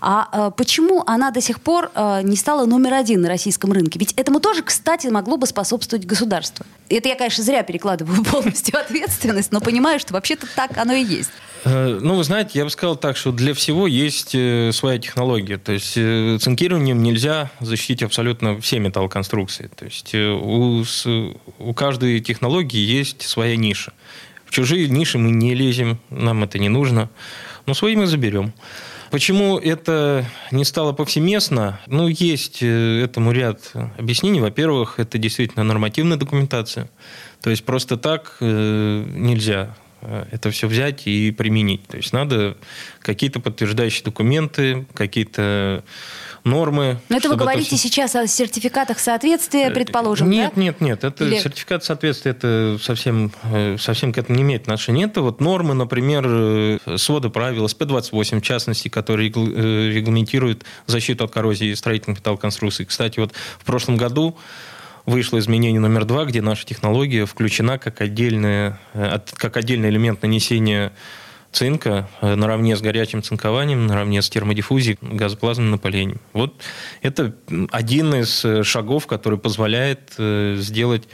А 0.00 0.28
э, 0.32 0.50
почему 0.56 1.02
она 1.08 1.32
до 1.32 1.40
сих 1.40 1.60
пор 1.60 1.90
э, 1.92 2.20
не 2.22 2.36
стала 2.36 2.66
номер 2.66 2.94
один 2.94 3.22
на 3.22 3.28
российском 3.28 3.72
рынке? 3.72 3.98
Ведь 3.98 4.12
этому 4.12 4.38
тоже, 4.38 4.62
кстати, 4.62 5.08
могло 5.08 5.38
бы 5.38 5.48
способствовать 5.48 6.06
государство. 6.06 6.64
Это 6.88 7.08
я, 7.08 7.16
конечно, 7.16 7.42
зря 7.42 7.64
перекладываю 7.64 8.22
полностью 8.30 8.78
ответственность, 8.78 9.50
но 9.50 9.60
понимаю, 9.60 9.98
что 9.98 10.14
вообще-то 10.14 10.46
так 10.54 10.78
оно 10.78 10.92
и 10.92 11.02
есть. 11.02 11.30
Э, 11.66 11.98
ну, 12.00 12.14
вы 12.14 12.22
знаете, 12.22 12.52
я 12.54 12.64
бы 12.64 12.70
сказал 12.70 12.94
так, 12.94 13.16
что 13.16 13.32
для 13.32 13.52
всего 13.52 13.88
есть 13.88 14.34
э, 14.34 14.70
своя 14.72 15.00
технология. 15.00 15.58
То 15.58 15.72
есть 15.72 15.94
э, 15.96 16.38
цинкированием 16.40 17.02
нельзя 17.02 17.50
защитить 17.58 18.04
абсолютно 18.04 18.60
все 18.60 18.78
металлоконструкции. 18.78 19.68
То 19.74 19.84
есть 19.84 20.14
у, 20.14 20.84
у 21.58 21.74
каждой 21.74 22.20
технологии 22.20 22.78
есть 22.78 23.22
своя 23.22 23.56
ниша. 23.56 23.92
В 24.44 24.52
чужие 24.52 24.88
ниши 24.88 25.18
мы 25.18 25.30
не 25.30 25.54
лезем, 25.54 25.98
нам 26.08 26.44
это 26.44 26.60
не 26.60 26.68
нужно. 26.68 27.10
Но 27.66 27.74
свои 27.74 27.96
мы 27.96 28.06
заберем. 28.06 28.52
Почему 29.10 29.58
это 29.58 30.24
не 30.52 30.64
стало 30.64 30.92
повсеместно? 30.92 31.80
Ну, 31.88 32.06
есть 32.06 32.62
этому 32.62 33.32
ряд 33.32 33.72
объяснений. 33.98 34.40
Во-первых, 34.40 35.00
это 35.00 35.18
действительно 35.18 35.64
нормативная 35.64 36.16
документация. 36.16 36.88
То 37.40 37.50
есть 37.50 37.64
просто 37.64 37.96
так 37.96 38.36
нельзя 38.40 39.74
это 40.02 40.50
все 40.50 40.66
взять 40.66 41.06
и 41.06 41.30
применить. 41.30 41.86
То 41.86 41.96
есть 41.96 42.12
надо 42.12 42.56
какие-то 43.00 43.40
подтверждающие 43.40 44.04
документы, 44.04 44.86
какие-то 44.94 45.84
нормы. 46.44 47.00
Но 47.08 47.16
это 47.16 47.28
вы 47.28 47.36
говорите 47.36 47.74
это... 47.74 47.78
сейчас 47.78 48.14
о 48.14 48.26
сертификатах 48.26 48.98
соответствия, 48.98 49.66
э, 49.66 49.70
предположим, 49.70 50.30
Нет, 50.30 50.52
да? 50.54 50.62
нет, 50.62 50.80
нет. 50.80 51.04
Это 51.04 51.24
Или... 51.24 51.38
сертификат 51.38 51.84
соответствия, 51.84 52.32
это 52.32 52.78
совсем, 52.80 53.32
э, 53.52 53.76
совсем 53.78 54.12
к 54.12 54.18
этому 54.18 54.36
не 54.36 54.42
имеет 54.44 54.62
отношения. 54.62 55.04
Это 55.04 55.22
вот 55.22 55.40
нормы, 55.40 55.74
например, 55.74 56.80
своды 56.98 57.30
правил 57.30 57.66
СП-28, 57.66 58.40
в 58.40 58.42
частности, 58.42 58.88
которые 58.88 59.28
регламентируют 59.28 60.64
защиту 60.86 61.24
от 61.24 61.32
коррозии 61.32 61.74
строительных 61.74 62.20
металлоконструкций. 62.20 62.86
Кстати, 62.86 63.18
вот 63.18 63.32
в 63.58 63.64
прошлом 63.64 63.96
году 63.96 64.36
вышло 65.06 65.38
изменение 65.38 65.80
номер 65.80 66.04
два, 66.04 66.24
где 66.24 66.42
наша 66.42 66.66
технология 66.66 67.24
включена 67.24 67.78
как, 67.78 68.00
отдельная, 68.00 68.78
э, 68.92 69.18
как 69.36 69.56
отдельный 69.56 69.88
элемент 69.88 70.22
нанесения 70.22 70.92
цинка 71.52 72.10
э, 72.20 72.34
наравне 72.34 72.76
с 72.76 72.82
горячим 72.82 73.22
цинкованием, 73.22 73.86
наравне 73.86 74.20
с 74.20 74.28
термодиффузией, 74.28 74.98
газоплазменным 75.00 75.72
напылением. 75.72 76.20
Вот 76.32 76.60
это 77.02 77.34
один 77.70 78.14
из 78.14 78.44
э, 78.44 78.64
шагов, 78.64 79.06
который 79.06 79.38
позволяет 79.38 80.12
сделать 80.16 81.08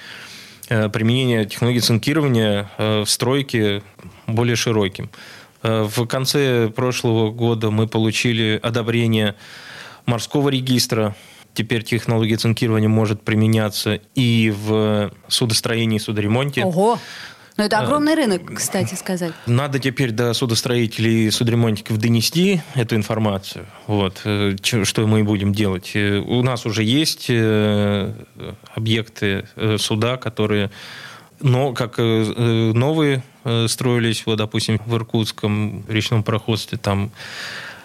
применение 0.69 1.45
технологии 1.45 1.81
цинкирования 1.81 2.71
в 2.79 3.05
стройке 3.05 3.83
более 4.27 4.57
широким. 4.57 5.11
В 5.63 6.07
конце 6.07 6.71
прошлого 6.71 7.31
года 7.31 7.71
мы 7.71 7.87
получили 7.87 8.59
одобрение 8.63 9.35
морского 10.07 10.49
регистра. 10.49 11.15
Теперь 11.55 11.83
технология 11.83 12.37
цинкирования 12.37 12.89
может 12.89 13.23
применяться 13.23 14.01
и 14.15 14.51
в 14.57 15.13
судостроении 15.29 15.97
и 15.97 16.01
судоремонте. 16.01 16.65
Ого! 16.65 16.99
Но 17.57 17.65
это 17.65 17.81
огромный 17.81 18.15
рынок, 18.15 18.55
кстати 18.55 18.95
сказать. 18.95 19.33
Надо 19.47 19.79
теперь 19.79 20.11
до 20.11 20.33
судостроителей 20.33 21.27
и 21.27 21.31
судоремонтников 21.31 21.99
донести 21.99 22.63
эту 22.75 22.97
информацию. 22.97 23.67
Вот, 23.87 24.23
э, 24.25 24.57
что 24.63 25.07
мы 25.07 25.23
будем 25.23 25.53
делать. 25.53 25.91
Э, 25.95 26.19
у 26.19 26.43
нас 26.43 26.65
уже 26.65 26.83
есть 26.83 27.27
э, 27.29 28.15
объекты 28.75 29.47
суда, 29.79 30.17
которые 30.17 30.71
но 31.45 31.73
как 31.73 31.99
новые 31.99 33.25
строились, 33.67 34.27
вот, 34.27 34.37
допустим, 34.37 34.81
в 34.87 34.95
Иркутском 34.95 35.85
речном 35.89 36.23
проходстве, 36.23 36.79
там 36.79 37.11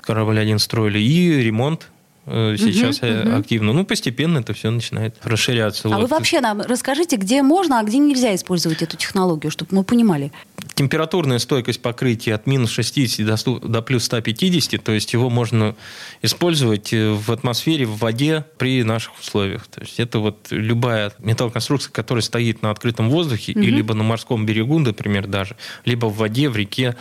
корабль 0.01 0.39
один 0.39 0.59
строили, 0.59 0.99
и 0.99 1.41
ремонт 1.41 1.87
сейчас 2.27 2.99
угу, 2.99 3.07
угу. 3.07 3.37
активно. 3.37 3.73
Ну, 3.73 3.85
постепенно 3.85 4.39
это 4.39 4.53
все 4.53 4.69
начинает 4.69 5.15
расширяться. 5.23 5.87
А 5.87 5.91
вот. 5.91 6.01
вы 6.01 6.07
вообще 6.07 6.41
нам 6.41 6.61
расскажите, 6.61 7.15
где 7.15 7.41
можно, 7.41 7.79
а 7.79 7.83
где 7.83 7.97
нельзя 7.99 8.35
использовать 8.35 8.81
эту 8.81 8.97
технологию, 8.97 9.49
чтобы 9.49 9.75
мы 9.75 9.83
понимали. 9.83 10.33
Температурная 10.75 11.39
стойкость 11.39 11.81
покрытия 11.81 12.35
от 12.35 12.45
минус 12.45 12.71
60 12.71 13.25
до, 13.25 13.59
до 13.59 13.81
плюс 13.81 14.03
150, 14.03 14.83
то 14.83 14.91
есть 14.91 15.13
его 15.13 15.29
можно 15.29 15.75
использовать 16.21 16.91
э, 16.91 17.11
в 17.11 17.31
атмосфере, 17.31 17.85
в 17.85 17.97
воде 17.97 18.45
при 18.57 18.83
наших 18.83 19.17
условиях. 19.19 19.65
То 19.67 19.81
есть 19.81 19.99
это 19.99 20.19
вот 20.19 20.47
любая 20.51 21.13
металлоконструкция, 21.19 21.91
которая 21.91 22.21
стоит 22.21 22.61
на 22.61 22.71
открытом 22.71 23.09
воздухе, 23.09 23.53
угу. 23.53 23.61
и 23.61 23.67
либо 23.67 23.93
на 23.93 24.03
морском 24.03 24.45
берегу, 24.45 24.79
например, 24.79 25.27
даже, 25.27 25.55
либо 25.85 26.07
в 26.07 26.17
воде, 26.17 26.49
в 26.49 26.57
реке, 26.57 26.95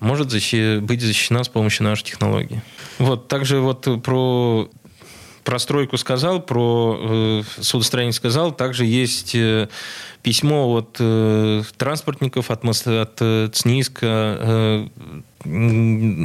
может 0.00 0.28
защи- 0.32 0.80
быть 0.80 1.00
защищена 1.00 1.44
с 1.44 1.48
помощью 1.48 1.84
нашей 1.84 2.04
технологии. 2.04 2.62
Вот, 2.98 3.28
также 3.28 3.60
вот 3.60 4.02
про 4.02 4.68
про 5.46 5.60
стройку 5.60 5.96
сказал, 5.96 6.42
про 6.42 6.98
э, 7.00 7.42
судостроение 7.60 8.12
сказал. 8.12 8.50
Также 8.50 8.84
есть 8.84 9.32
э, 9.36 9.68
письмо 10.20 10.68
от 10.72 10.96
э, 10.98 11.62
транспортников, 11.76 12.50
от, 12.50 12.64
от 12.64 13.16
э, 13.20 13.48
ЦНИСКа 13.52 14.00
э, 14.02 14.88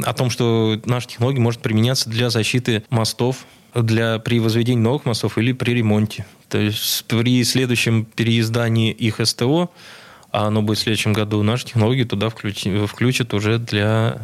о 0.04 0.12
том, 0.14 0.28
что 0.28 0.80
наша 0.84 1.06
технология 1.06 1.40
может 1.40 1.60
применяться 1.62 2.10
для 2.10 2.30
защиты 2.30 2.82
мостов, 2.90 3.46
для, 3.76 4.18
при 4.18 4.40
возведении 4.40 4.82
новых 4.82 5.04
мостов 5.04 5.38
или 5.38 5.52
при 5.52 5.70
ремонте. 5.70 6.26
То 6.48 6.58
есть 6.58 7.04
при 7.06 7.44
следующем 7.44 8.04
переиздании 8.04 8.90
их 8.90 9.20
СТО 9.24 9.70
а 10.32 10.46
оно 10.46 10.62
будет 10.62 10.78
в 10.78 10.80
следующем 10.80 11.12
году, 11.12 11.42
наши 11.42 11.66
технологии 11.66 12.04
туда 12.04 12.28
включ, 12.30 12.66
включат 12.88 13.34
уже 13.34 13.58
для 13.58 14.18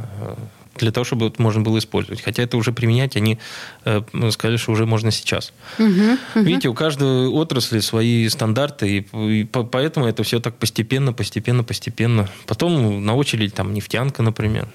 для 0.78 0.92
того, 0.92 1.04
чтобы 1.04 1.26
это 1.26 1.42
можно 1.42 1.60
было 1.60 1.78
использовать. 1.78 2.22
Хотя 2.22 2.42
это 2.42 2.56
уже 2.56 2.72
применять 2.72 3.16
они 3.16 3.38
э, 3.84 4.00
сказали, 4.30 4.56
что 4.56 4.72
уже 4.72 4.86
можно 4.86 5.10
сейчас. 5.10 5.52
Угу, 5.78 5.86
угу. 5.86 6.44
Видите, 6.44 6.68
у 6.68 6.74
каждой 6.74 7.26
отрасли 7.26 7.80
свои 7.80 8.28
стандарты, 8.28 8.98
и, 8.98 9.40
и 9.40 9.44
поэтому 9.44 10.06
это 10.06 10.22
все 10.22 10.40
так 10.40 10.56
постепенно, 10.56 11.12
постепенно, 11.12 11.64
постепенно. 11.64 12.28
Потом 12.46 13.04
на 13.04 13.14
очередь 13.16 13.54
там 13.54 13.74
нефтянка, 13.74 14.22
например, 14.22 14.68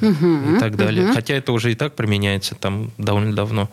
угу, 0.00 0.56
и 0.56 0.60
так 0.60 0.76
далее. 0.76 1.06
Угу. 1.06 1.14
Хотя 1.14 1.34
это 1.34 1.52
уже 1.52 1.72
и 1.72 1.74
так 1.74 1.94
применяется 1.94 2.54
там 2.54 2.90
довольно 2.98 3.34
давно. 3.34 3.70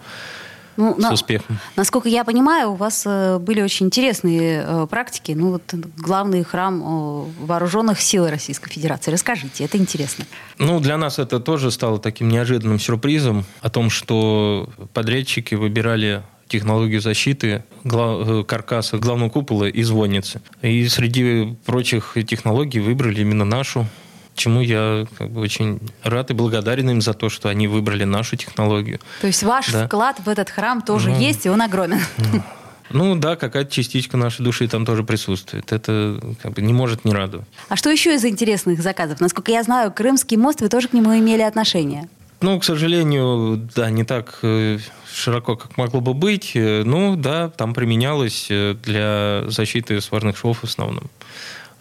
Ну, 0.77 0.95
с 0.95 0.97
на, 0.97 1.13
успехом. 1.13 1.59
Насколько 1.75 2.09
я 2.09 2.23
понимаю, 2.23 2.71
у 2.71 2.75
вас 2.75 3.03
э, 3.05 3.37
были 3.39 3.61
очень 3.61 3.87
интересные 3.87 4.63
э, 4.65 4.87
практики. 4.89 5.33
Ну, 5.33 5.51
вот 5.51 5.73
главный 5.97 6.43
храм 6.43 6.81
э, 6.81 7.45
вооруженных 7.45 8.01
сил 8.01 8.27
Российской 8.27 8.69
Федерации. 8.69 9.11
Расскажите, 9.11 9.63
это 9.63 9.77
интересно. 9.77 10.25
Ну, 10.57 10.79
для 10.79 10.97
нас 10.97 11.19
это 11.19 11.39
тоже 11.39 11.71
стало 11.71 11.99
таким 11.99 12.29
неожиданным 12.29 12.79
сюрпризом 12.79 13.45
о 13.61 13.69
том, 13.69 13.89
что 13.89 14.69
подрядчики 14.93 15.55
выбирали 15.55 16.23
технологию 16.47 17.01
защиты 17.01 17.63
глав, 17.83 18.27
э, 18.27 18.43
каркаса 18.43 18.97
главного 18.97 19.29
купола 19.29 19.65
и 19.65 19.83
звонницы. 19.83 20.41
И 20.61 20.87
среди 20.87 21.55
прочих 21.65 22.15
технологий 22.27 22.79
выбрали 22.79 23.21
именно 23.21 23.45
нашу 23.45 23.87
чему 24.35 24.61
я 24.61 25.05
как 25.17 25.29
бы 25.29 25.41
очень 25.41 25.79
рад 26.03 26.31
и 26.31 26.33
благодарен 26.33 26.89
им 26.89 27.01
за 27.01 27.13
то, 27.13 27.29
что 27.29 27.49
они 27.49 27.67
выбрали 27.67 28.03
нашу 28.03 28.35
технологию. 28.35 28.99
То 29.21 29.27
есть 29.27 29.43
ваш 29.43 29.71
да. 29.71 29.87
вклад 29.87 30.19
в 30.19 30.29
этот 30.29 30.49
храм 30.49 30.81
тоже 30.81 31.09
ну, 31.09 31.19
есть, 31.19 31.45
и 31.45 31.49
он 31.49 31.61
огромен. 31.61 31.99
Ну, 32.17 32.43
ну 32.91 33.15
да, 33.15 33.35
какая-то 33.35 33.71
частичка 33.71 34.17
нашей 34.17 34.43
души 34.43 34.67
там 34.67 34.85
тоже 34.85 35.03
присутствует. 35.03 35.71
Это 35.71 36.19
как 36.41 36.53
бы 36.53 36.61
не 36.61 36.73
может 36.73 37.05
не 37.05 37.13
радовать. 37.13 37.47
А 37.69 37.75
что 37.75 37.89
еще 37.89 38.15
из 38.15 38.23
интересных 38.25 38.81
заказов? 38.81 39.19
Насколько 39.19 39.51
я 39.51 39.63
знаю, 39.63 39.91
Крымский 39.91 40.37
мост, 40.37 40.61
вы 40.61 40.69
тоже 40.69 40.87
к 40.87 40.93
нему 40.93 41.17
имели 41.17 41.41
отношение. 41.41 42.07
Ну, 42.41 42.59
к 42.59 42.65
сожалению, 42.65 43.69
да, 43.73 43.89
не 43.89 44.03
так 44.03 44.39
э, 44.41 44.77
широко, 45.09 45.55
как 45.55 45.77
могло 45.77 46.01
бы 46.01 46.13
быть. 46.13 46.51
Э, 46.55 46.83
ну, 46.83 47.15
да, 47.15 47.49
там 47.49 47.73
применялось 47.73 48.47
э, 48.49 48.75
для 48.83 49.45
защиты 49.47 50.01
сварных 50.01 50.37
швов 50.37 50.59
в 50.59 50.65
основном. 50.65 51.09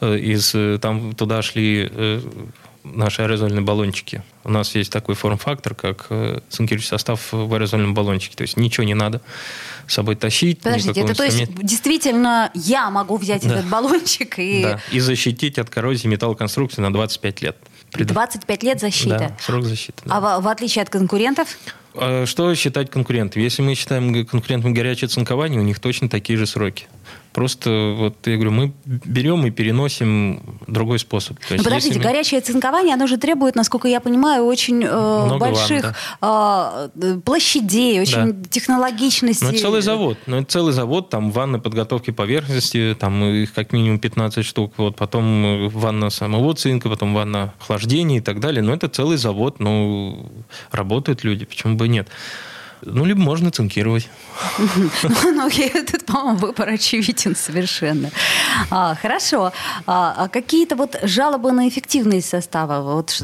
Э, 0.02 0.18
из, 0.18 0.52
э, 0.54 0.78
там 0.82 1.14
туда 1.14 1.42
шли 1.42 1.88
э, 1.88 2.20
наши 2.82 3.22
аэрозольные 3.22 3.60
баллончики. 3.60 4.24
У 4.42 4.50
нас 4.50 4.74
есть 4.74 4.90
такой 4.90 5.14
форм-фактор, 5.14 5.76
как 5.76 6.08
цинкирующий 6.48 6.88
состав 6.88 7.28
в 7.30 7.54
аэрозольном 7.54 7.94
баллончике. 7.94 8.34
То 8.36 8.42
есть 8.42 8.56
ничего 8.56 8.82
не 8.82 8.94
надо 8.94 9.20
с 9.86 9.94
собой 9.94 10.16
тащить. 10.16 10.60
Подождите, 10.60 11.02
это 11.02 11.14
то 11.14 11.22
есть 11.22 11.54
действительно 11.54 12.50
я 12.54 12.90
могу 12.90 13.16
взять 13.16 13.46
да. 13.46 13.54
этот 13.54 13.66
баллончик 13.68 14.40
и... 14.40 14.62
Да, 14.64 14.80
и 14.90 14.98
защитить 14.98 15.60
от 15.60 15.70
коррозии 15.70 16.08
металлоконструкции 16.08 16.82
на 16.82 16.92
25 16.92 17.42
лет. 17.42 17.56
25 17.92 18.62
лет 18.64 18.80
защиты? 18.80 19.18
Да, 19.18 19.36
срок 19.38 19.64
защиты. 19.64 20.02
Да. 20.04 20.16
А 20.16 20.40
в, 20.40 20.44
в 20.44 20.48
отличие 20.48 20.82
от 20.82 20.90
конкурентов? 20.90 21.56
А 21.94 22.26
что 22.26 22.52
считать 22.56 22.90
конкурентом? 22.90 23.40
Если 23.40 23.62
мы 23.62 23.76
считаем 23.76 24.26
конкурентом 24.26 24.74
горячее 24.74 25.06
цинкование, 25.06 25.60
у 25.60 25.64
них 25.64 25.78
точно 25.78 26.08
такие 26.08 26.36
же 26.36 26.48
сроки. 26.48 26.86
Просто 27.32 27.94
вот 27.96 28.16
я 28.26 28.34
говорю, 28.34 28.50
мы 28.50 28.72
берем 28.84 29.46
и 29.46 29.50
переносим 29.50 30.42
другой 30.66 30.98
способ. 30.98 31.38
То 31.40 31.54
есть, 31.54 31.64
подождите, 31.64 31.98
мы... 31.98 32.04
горячее 32.04 32.40
цинкование, 32.40 32.94
оно 32.94 33.06
же 33.06 33.16
требует, 33.16 33.54
насколько 33.54 33.88
я 33.88 34.00
понимаю, 34.00 34.44
очень 34.44 34.84
э, 34.84 35.38
больших 35.38 35.82
ванн, 35.82 35.94
да. 36.20 36.90
э, 36.94 37.20
площадей, 37.24 38.00
очень 38.00 38.32
да. 38.32 38.48
технологичности. 38.50 39.44
Ну, 39.44 39.50
это 39.50 39.60
целый 39.60 39.82
завод. 39.82 40.18
Ну, 40.26 40.36
это 40.38 40.50
целый 40.50 40.72
завод, 40.72 41.08
там 41.08 41.30
ванны 41.30 41.58
подготовки 41.58 42.10
поверхности, 42.10 42.96
там 42.98 43.24
их 43.24 43.54
как 43.54 43.72
минимум 43.72 43.98
15 43.98 44.44
штук, 44.44 44.74
вот, 44.76 44.96
потом 44.96 45.68
ванна 45.68 46.10
самого 46.10 46.54
цинка, 46.54 46.88
потом 46.88 47.14
ванна 47.14 47.54
охлаждения 47.60 48.18
и 48.18 48.20
так 48.20 48.40
далее. 48.40 48.62
Но 48.62 48.74
это 48.74 48.88
целый 48.88 49.16
завод, 49.16 49.58
ну, 49.58 50.30
работают 50.70 51.24
люди, 51.24 51.44
почему 51.44 51.76
бы 51.76 51.88
нет. 51.88 52.08
Ну, 52.84 53.04
либо 53.04 53.20
можно 53.20 53.50
цинкировать. 53.50 54.08
Ну, 55.24 55.48
тут, 55.90 56.04
по-моему, 56.04 56.38
выбор 56.38 56.68
очевиден 56.68 57.36
совершенно. 57.36 58.10
А, 58.70 58.94
хорошо. 58.94 59.52
А, 59.86 60.14
а 60.16 60.28
какие-то 60.28 60.76
вот 60.76 60.98
жалобы 61.02 61.52
на 61.52 61.68
эффективность 61.68 62.28
состава, 62.28 62.82
вот 62.82 63.22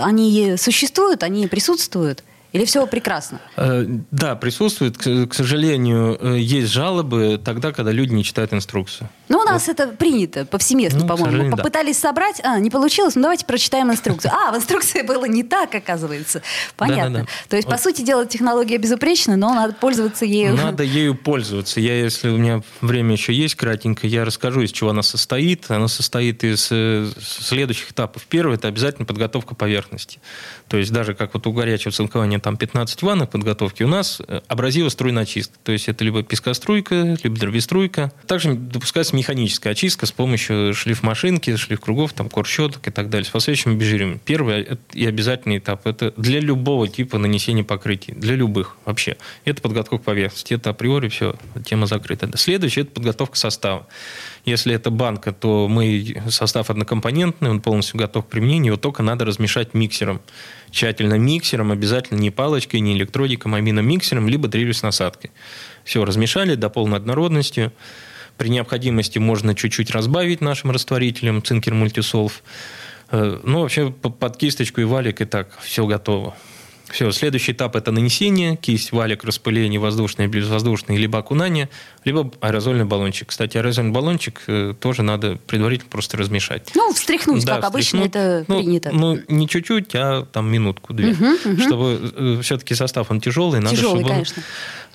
они 0.00 0.56
существуют, 0.56 1.22
они 1.22 1.46
присутствуют? 1.46 2.22
Или 2.52 2.66
все 2.66 2.86
прекрасно? 2.86 3.40
Э, 3.56 3.84
да, 4.10 4.36
присутствует. 4.36 4.98
К 4.98 5.32
сожалению, 5.32 6.18
э, 6.20 6.38
есть 6.38 6.70
жалобы 6.70 7.40
тогда, 7.42 7.72
когда 7.72 7.92
люди 7.92 8.12
не 8.12 8.24
читают 8.24 8.52
инструкцию. 8.52 9.08
Ну, 9.28 9.38
у 9.38 9.44
нас 9.44 9.66
вот. 9.66 9.80
это 9.80 9.88
принято 9.88 10.44
повсеместно, 10.44 11.00
ну, 11.00 11.06
по-моему. 11.06 11.56
Попытались 11.56 11.98
да. 12.00 12.08
собрать, 12.08 12.40
а, 12.44 12.58
не 12.58 12.68
получилось, 12.68 13.14
ну 13.14 13.22
давайте 13.22 13.46
прочитаем 13.46 13.90
инструкцию. 13.90 14.32
А, 14.34 14.52
в 14.52 14.56
инструкции 14.56 15.00
было 15.00 15.24
не 15.24 15.42
так, 15.42 15.74
оказывается. 15.74 16.42
Понятно. 16.76 17.04
Да, 17.04 17.18
да, 17.20 17.20
да. 17.20 17.30
То 17.48 17.56
есть, 17.56 17.66
вот. 17.66 17.74
по 17.74 17.82
сути 17.82 18.02
дела, 18.02 18.26
технология 18.26 18.76
безупречна, 18.76 19.36
но 19.36 19.54
надо 19.54 19.72
пользоваться 19.72 20.26
ею. 20.26 20.54
Надо 20.54 20.82
ею 20.82 21.14
пользоваться. 21.14 21.80
Я, 21.80 21.98
если 21.98 22.28
у 22.28 22.36
меня 22.36 22.60
время 22.82 23.12
еще 23.12 23.32
есть 23.32 23.54
кратенько, 23.54 24.06
я 24.06 24.26
расскажу, 24.26 24.60
из 24.60 24.72
чего 24.72 24.90
она 24.90 25.02
состоит. 25.02 25.70
Она 25.70 25.88
состоит 25.88 26.44
из 26.44 26.68
э, 26.70 27.08
следующих 27.18 27.92
этапов. 27.92 28.26
Первый– 28.28 28.54
это 28.56 28.68
обязательно 28.68 29.06
подготовка 29.06 29.54
поверхности. 29.54 30.20
То 30.68 30.76
есть, 30.76 30.92
даже 30.92 31.14
как 31.14 31.32
вот 31.32 31.46
у 31.46 31.52
горячего 31.52 31.92
цинкования 31.92 32.38
там 32.42 32.56
15 32.56 33.02
ваннок 33.02 33.30
подготовки, 33.30 33.82
у 33.82 33.88
нас 33.88 34.20
э, 34.26 34.40
абразиво 34.48 34.88
струйная 34.88 35.22
очистка. 35.22 35.56
То 35.62 35.72
есть, 35.72 35.88
это 35.88 36.04
либо 36.04 36.22
пескоструйка, 36.22 37.16
либо 37.22 37.36
дробеструйка. 37.36 38.12
Также 38.26 38.54
допускается 38.54 39.16
механическая 39.16 39.70
очистка 39.70 40.06
с 40.06 40.12
помощью 40.12 40.74
шлифмашинки, 40.74 41.56
шлифкругов, 41.56 42.12
там, 42.12 42.28
корщеток 42.28 42.86
и 42.88 42.90
так 42.90 43.08
далее, 43.08 43.24
с 43.24 43.30
последующим 43.30 43.72
обезжириванием. 43.72 44.20
Первый 44.24 44.78
и 44.92 45.06
обязательный 45.06 45.58
этап– 45.58 45.82
это 45.86 46.12
для 46.16 46.40
любого 46.40 46.88
типа 46.88 47.18
нанесения 47.18 47.64
покрытий, 47.64 48.12
для 48.12 48.34
любых 48.34 48.76
вообще. 48.84 49.16
Это 49.44 49.62
подготовка 49.62 50.04
поверхности, 50.04 50.54
это 50.54 50.70
априори 50.70 51.08
все, 51.08 51.36
тема 51.64 51.86
закрыта. 51.86 52.28
Следующее– 52.36 52.82
это 52.84 52.92
подготовка 52.92 53.36
состава. 53.36 53.86
Если 54.44 54.74
это 54.74 54.90
банка, 54.90 55.32
то 55.32 55.68
мы 55.68 56.20
состав 56.28 56.68
однокомпонентный, 56.68 57.50
он 57.50 57.60
полностью 57.60 57.96
готов 57.96 58.26
к 58.26 58.28
применению, 58.28 58.72
его 58.72 58.76
только 58.76 59.04
надо 59.04 59.24
размешать 59.24 59.72
миксером. 59.72 60.20
Тщательно 60.70 61.14
миксером, 61.14 61.70
обязательно 61.70 62.18
не 62.18 62.30
палочкой, 62.30 62.80
не 62.80 62.94
электродиком, 62.94 63.54
а 63.54 63.60
именно 63.60 63.80
миксером, 63.80 64.28
либо 64.28 64.48
дрелью 64.48 64.74
с 64.74 64.82
насадкой. 64.82 65.30
Все, 65.84 66.04
размешали 66.04 66.56
до 66.56 66.70
полной 66.70 66.98
однородности. 66.98 67.70
При 68.36 68.48
необходимости 68.48 69.18
можно 69.18 69.54
чуть-чуть 69.54 69.92
разбавить 69.92 70.40
нашим 70.40 70.72
растворителем 70.72 71.42
цинкер 71.42 71.74
мультисолв. 71.74 72.42
Э, 73.12 73.38
ну, 73.44 73.60
вообще, 73.60 73.90
под 73.90 74.36
кисточку 74.36 74.80
и 74.80 74.84
валик 74.84 75.20
и 75.20 75.24
так 75.24 75.56
все 75.60 75.86
готово. 75.86 76.34
Все, 76.92 77.10
следующий 77.10 77.52
этап– 77.52 77.74
это 77.76 77.90
нанесение, 77.90 78.56
кисть, 78.56 78.92
валик, 78.92 79.24
распыление, 79.24 79.80
воздушное, 79.80 80.28
безвоздушное, 80.28 80.98
либо 80.98 81.18
окунание, 81.18 81.70
либо 82.04 82.30
аэрозольный 82.40 82.84
баллончик. 82.84 83.28
Кстати, 83.28 83.56
аэрозольный 83.56 83.92
баллончик 83.92 84.42
э, 84.46 84.74
тоже 84.78 85.02
надо 85.02 85.36
предварительно 85.46 85.90
просто 85.90 86.18
размешать. 86.18 86.70
Ну, 86.74 86.92
встряхнуть, 86.92 87.46
да, 87.46 87.56
как 87.56 87.64
обычно 87.64 88.00
это 88.00 88.44
ну, 88.46 88.62
принято. 88.62 88.90
Ну, 88.92 89.18
не 89.28 89.48
чуть-чуть, 89.48 89.94
а 89.94 90.26
там 90.26 90.52
минутку-две. 90.52 91.12
Угу, 91.12 91.24
угу. 91.24 91.62
Чтобы 91.62 92.12
э, 92.14 92.40
все-таки 92.42 92.74
состав, 92.74 93.10
он 93.10 93.22
тяжелый, 93.22 93.60
надо, 93.60 93.74
тяжелый, 93.74 94.00
чтобы 94.00 94.08
конечно. 94.10 94.42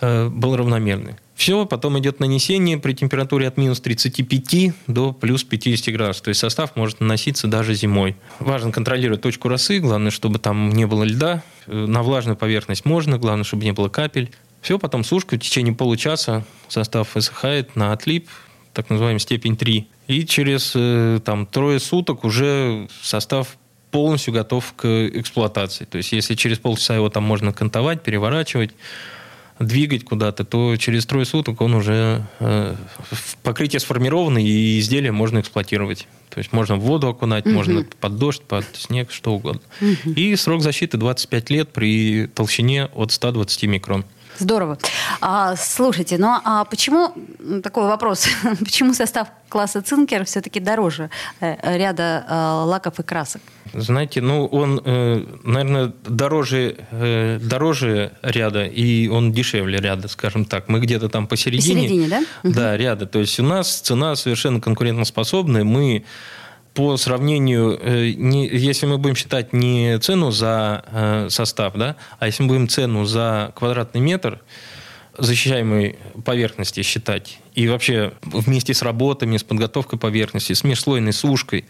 он 0.01 0.07
э, 0.07 0.29
был 0.29 0.55
равномерный. 0.55 1.15
Все, 1.33 1.65
потом 1.65 1.97
идет 1.97 2.19
нанесение 2.19 2.77
при 2.77 2.93
температуре 2.93 3.47
от 3.47 3.57
минус 3.57 3.79
35 3.81 4.73
до 4.85 5.13
плюс 5.13 5.43
50 5.43 5.93
градусов. 5.95 6.23
То 6.23 6.29
есть 6.29 6.41
состав 6.41 6.75
может 6.75 6.99
наноситься 6.99 7.47
даже 7.47 7.73
зимой. 7.73 8.15
Важно 8.39 8.71
контролировать 8.71 9.21
точку 9.21 9.47
росы, 9.47 9.79
главное, 9.79 10.11
чтобы 10.11 10.37
там 10.37 10.69
не 10.69 10.85
было 10.85 11.03
льда. 11.03 11.43
На 11.67 12.01
влажную 12.01 12.35
поверхность 12.35 12.85
можно, 12.85 13.17
главное, 13.17 13.43
чтобы 13.43 13.63
не 13.63 13.73
было 13.73 13.89
капель. 13.89 14.31
Все, 14.61 14.79
потом 14.79 15.03
сушка 15.03 15.35
в 15.35 15.39
течение 15.39 15.73
получаса 15.73 16.43
состав 16.67 17.15
высыхает 17.15 17.75
на 17.75 17.93
отлип, 17.93 18.27
так 18.73 18.89
называемый 18.89 19.19
степень 19.19 19.55
3. 19.55 19.87
И 20.07 20.25
через 20.25 20.73
э, 20.75 21.19
там, 21.23 21.45
трое 21.45 21.79
суток 21.79 22.23
уже 22.23 22.87
состав 23.01 23.57
полностью 23.91 24.33
готов 24.33 24.73
к 24.75 24.85
эксплуатации. 25.07 25.85
То 25.85 25.97
есть, 25.97 26.11
если 26.11 26.35
через 26.35 26.59
полчаса 26.59 26.95
его 26.95 27.09
там 27.09 27.23
можно 27.23 27.53
кантовать, 27.53 28.03
переворачивать, 28.03 28.71
двигать 29.59 30.03
куда-то, 30.03 30.43
то 30.43 30.75
через 30.77 31.05
трое 31.05 31.25
суток 31.25 31.61
он 31.61 31.73
уже 31.73 32.25
э, 32.39 32.75
покрытие 33.43 33.79
сформировано, 33.79 34.37
и 34.37 34.79
изделие 34.79 35.11
можно 35.11 35.39
эксплуатировать. 35.39 36.07
То 36.29 36.39
есть 36.39 36.53
можно 36.53 36.75
в 36.75 36.81
воду 36.81 37.07
окунать, 37.07 37.45
угу. 37.45 37.55
можно 37.55 37.85
под 37.99 38.17
дождь, 38.17 38.41
под 38.41 38.65
снег, 38.73 39.11
что 39.11 39.33
угодно. 39.33 39.61
Угу. 39.81 40.11
И 40.11 40.35
срок 40.35 40.61
защиты 40.61 40.97
25 40.97 41.49
лет 41.49 41.69
при 41.69 42.27
толщине 42.27 42.85
от 42.85 43.11
120 43.11 43.63
микрон. 43.63 44.05
Здорово. 44.39 44.77
А, 45.21 45.55
слушайте, 45.55 46.17
ну 46.17 46.39
а 46.43 46.65
почему, 46.65 47.13
такой 47.63 47.87
вопрос, 47.87 48.27
почему 48.59 48.93
состав 48.93 49.27
класса 49.49 49.81
цинкер 49.81 50.25
все-таки 50.25 50.59
дороже 50.59 51.09
э, 51.39 51.77
ряда 51.77 52.25
э, 52.27 52.33
лаков 52.65 52.99
и 52.99 53.03
красок? 53.03 53.41
Знаете, 53.73 54.21
ну 54.21 54.45
он, 54.45 54.81
э, 54.83 55.25
наверное, 55.43 55.93
дороже, 56.05 56.77
э, 56.91 57.39
дороже 57.41 58.13
ряда, 58.21 58.65
и 58.65 59.07
он 59.07 59.31
дешевле 59.31 59.79
ряда, 59.79 60.07
скажем 60.07 60.45
так. 60.45 60.67
Мы 60.67 60.79
где-то 60.79 61.09
там 61.09 61.27
посередине. 61.27 61.83
Посередине, 61.83 62.07
да? 62.07 62.23
Да, 62.43 62.77
ряда. 62.77 63.05
То 63.05 63.19
есть 63.19 63.39
у 63.39 63.43
нас 63.43 63.79
цена 63.79 64.15
совершенно 64.15 64.61
конкурентоспособная. 64.61 65.63
Мы 65.63 66.05
по 66.77 66.95
сравнению, 66.97 67.79
э, 67.81 68.11
не, 68.15 68.47
если 68.47 68.85
мы 68.85 68.99
будем 68.99 69.15
считать 69.15 69.51
не 69.51 69.97
цену 69.97 70.29
за 70.29 70.85
э, 70.85 71.27
состав, 71.31 71.73
да, 71.73 71.95
а 72.19 72.27
если 72.27 72.43
мы 72.43 72.49
будем 72.49 72.67
цену 72.67 73.03
за 73.05 73.51
квадратный 73.55 73.99
метр 73.99 74.41
защищаемой 75.17 75.97
поверхности 76.23 76.83
считать, 76.83 77.39
и 77.55 77.67
вообще 77.67 78.13
вместе 78.21 78.75
с 78.75 78.83
работами, 78.83 79.37
с 79.37 79.43
подготовкой 79.43 79.97
поверхности, 79.97 80.53
с 80.53 80.63
межслойной 80.63 81.13
сушкой, 81.13 81.65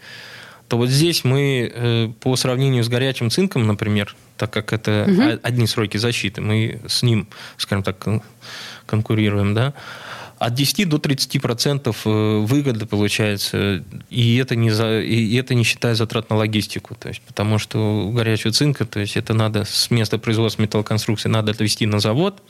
то 0.68 0.76
вот 0.76 0.90
здесь 0.90 1.24
мы 1.24 1.72
э, 1.74 2.08
по 2.20 2.36
сравнению 2.36 2.84
с 2.84 2.90
горячим 2.90 3.30
цинком, 3.30 3.66
например, 3.66 4.14
так 4.36 4.52
как 4.52 4.74
это 4.74 5.06
угу. 5.08 5.40
одни 5.42 5.66
сроки 5.66 5.96
защиты, 5.96 6.42
мы 6.42 6.82
с 6.86 7.02
ним, 7.02 7.28
скажем 7.56 7.82
так, 7.82 8.06
конкурируем, 8.84 9.54
да, 9.54 9.72
от 10.38 10.54
10 10.54 10.88
до 10.88 10.98
30 10.98 11.42
процентов 11.42 12.02
э, 12.04 12.38
выгоды 12.38 12.86
получается, 12.86 13.82
и 14.08 14.36
это 14.36 14.54
не 14.56 14.70
за, 14.70 15.00
и 15.00 15.34
это 15.36 15.54
не 15.54 15.64
считая 15.64 15.94
затрат 15.94 16.30
на 16.30 16.36
логистику, 16.36 16.94
то 16.94 17.08
есть 17.08 17.22
потому 17.22 17.58
что 17.58 18.06
у 18.06 18.12
горячего 18.12 18.52
цинка, 18.52 18.86
то 18.86 19.00
есть 19.00 19.16
это 19.16 19.34
надо 19.34 19.64
с 19.64 19.90
места 19.90 20.18
производства 20.18 20.62
металлоконструкции 20.62 21.28
надо 21.28 21.50
отвезти 21.50 21.86
на 21.86 21.98
завод 21.98 22.42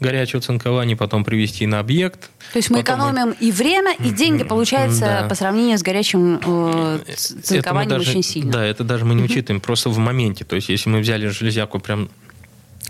горячего 0.00 0.42
цинкования, 0.42 0.96
потом 0.96 1.24
привезти 1.24 1.66
на 1.66 1.78
объект. 1.78 2.30
То 2.52 2.58
есть 2.58 2.68
мы 2.68 2.80
экономим 2.80 3.28
мы... 3.28 3.36
и 3.38 3.52
время, 3.52 3.94
и 3.94 4.10
деньги, 4.10 4.42
получается, 4.42 5.20
да. 5.22 5.28
по 5.28 5.36
сравнению 5.36 5.78
с 5.78 5.82
горячим 5.82 6.40
э, 6.44 6.98
цинкованием 7.16 7.88
даже, 7.88 8.10
очень 8.10 8.22
сильно. 8.24 8.52
Да, 8.52 8.64
это 8.64 8.82
даже 8.82 9.04
мы 9.04 9.14
не 9.14 9.22
учитываем, 9.22 9.60
просто 9.60 9.90
в 9.90 9.98
моменте. 9.98 10.44
То 10.44 10.56
есть 10.56 10.68
если 10.68 10.90
мы 10.90 10.98
взяли 10.98 11.28
железяку 11.28 11.78
прям 11.78 12.08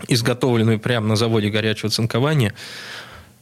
изготовленную 0.07 0.79
прямо 0.79 1.07
на 1.07 1.15
заводе 1.15 1.49
горячего 1.49 1.89
цинкования, 1.89 2.53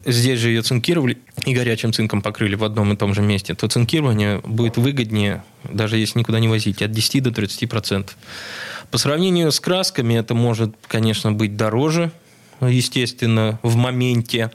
здесь 0.06 0.40
же 0.40 0.50
ее 0.50 0.62
цинкировали 0.62 1.18
и 1.46 1.54
горячим 1.54 1.94
цинком 1.94 2.22
покрыли 2.22 2.56
в 2.56 2.64
одном 2.64 2.94
и 2.94 2.96
том 2.96 3.14
же 3.14 3.22
месте, 3.22 3.54
то 3.54 3.68
цинкирование 3.68 4.40
будет 4.40 4.78
выгоднее, 4.78 5.44
даже 5.64 5.98
если 5.98 6.20
никуда 6.20 6.40
не 6.40 6.48
возить, 6.48 6.82
от 6.82 6.92
10 6.92 7.24
до 7.24 7.32
30 7.32 7.70
процентов. 7.70 8.18
По 8.92 8.98
сравнению 8.98 9.52
с 9.52 9.60
красками 9.60 10.16
это 10.16 10.36
может, 10.36 10.76
конечно, 10.88 11.32
быть 11.32 11.56
дороже, 11.56 12.12
естественно, 12.62 13.60
в 13.64 13.76
моменте, 13.76 14.52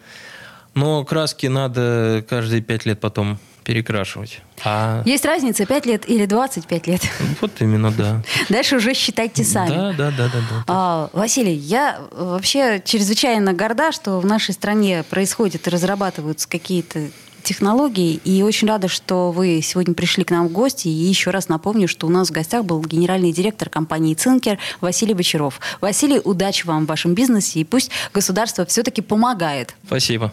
но 0.75 1.05
краски 1.05 1.47
надо 1.47 2.25
каждые 2.29 2.63
5 2.63 2.87
лет 2.87 3.01
потом 3.01 3.39
перекрашивать. 3.69 4.41
А... 4.65 5.03
Есть 5.05 5.27
разница 5.27 5.67
5 5.67 5.85
лет 5.85 6.09
или 6.09 6.25
25 6.25 6.87
лет? 6.87 7.03
Вот 7.43 7.51
именно, 7.61 7.91
да. 7.91 8.23
Дальше 8.49 8.77
уже 8.77 8.95
считайте 8.95 9.45
сами. 9.45 9.69
Да, 9.69 9.93
да, 9.93 10.11
да, 10.11 10.29
да. 10.29 10.41
да. 10.51 10.65
А, 10.67 11.11
Василий, 11.13 11.53
я 11.53 12.01
вообще 12.13 12.81
чрезвычайно 12.83 13.53
горда, 13.53 13.93
что 13.93 14.21
в 14.21 14.27
нашей 14.27 14.55
стране 14.55 15.05
происходят 15.11 15.67
и 15.67 15.71
разрабатываются 15.71 16.49
какие-то 16.49 17.11
технологии. 17.43 18.15
И 18.25 18.43
очень 18.43 18.69
рада, 18.69 18.89
что 18.89 19.33
вы 19.33 19.61
сегодня 19.63 19.93
пришли 19.93 20.25
к 20.25 20.31
нам 20.31 20.49
в 20.49 20.53
гости. 20.53 20.89
И 20.89 20.91
еще 20.91 21.31
раз 21.31 21.51
напомню, 21.51 21.89
что 21.89 22.07
у 22.07 22.11
нас 22.11 22.31
в 22.31 22.33
гостях 22.33 22.65
был 22.65 22.81
генеральный 22.81 23.33
директор 23.33 23.69
компании 23.69 24.15
«Цинкер» 24.15 24.59
Василий 24.81 25.13
Бочаров. 25.13 25.61
Василий, 25.83 26.23
удачи 26.25 26.67
вам 26.67 26.87
в 26.87 26.89
вашем 26.89 27.13
бизнесе, 27.13 27.61
и 27.61 27.65
пусть 27.65 27.91
государство 28.15 28.65
все-таки 28.65 29.03
помогает. 29.03 29.75
Спасибо. 29.87 30.33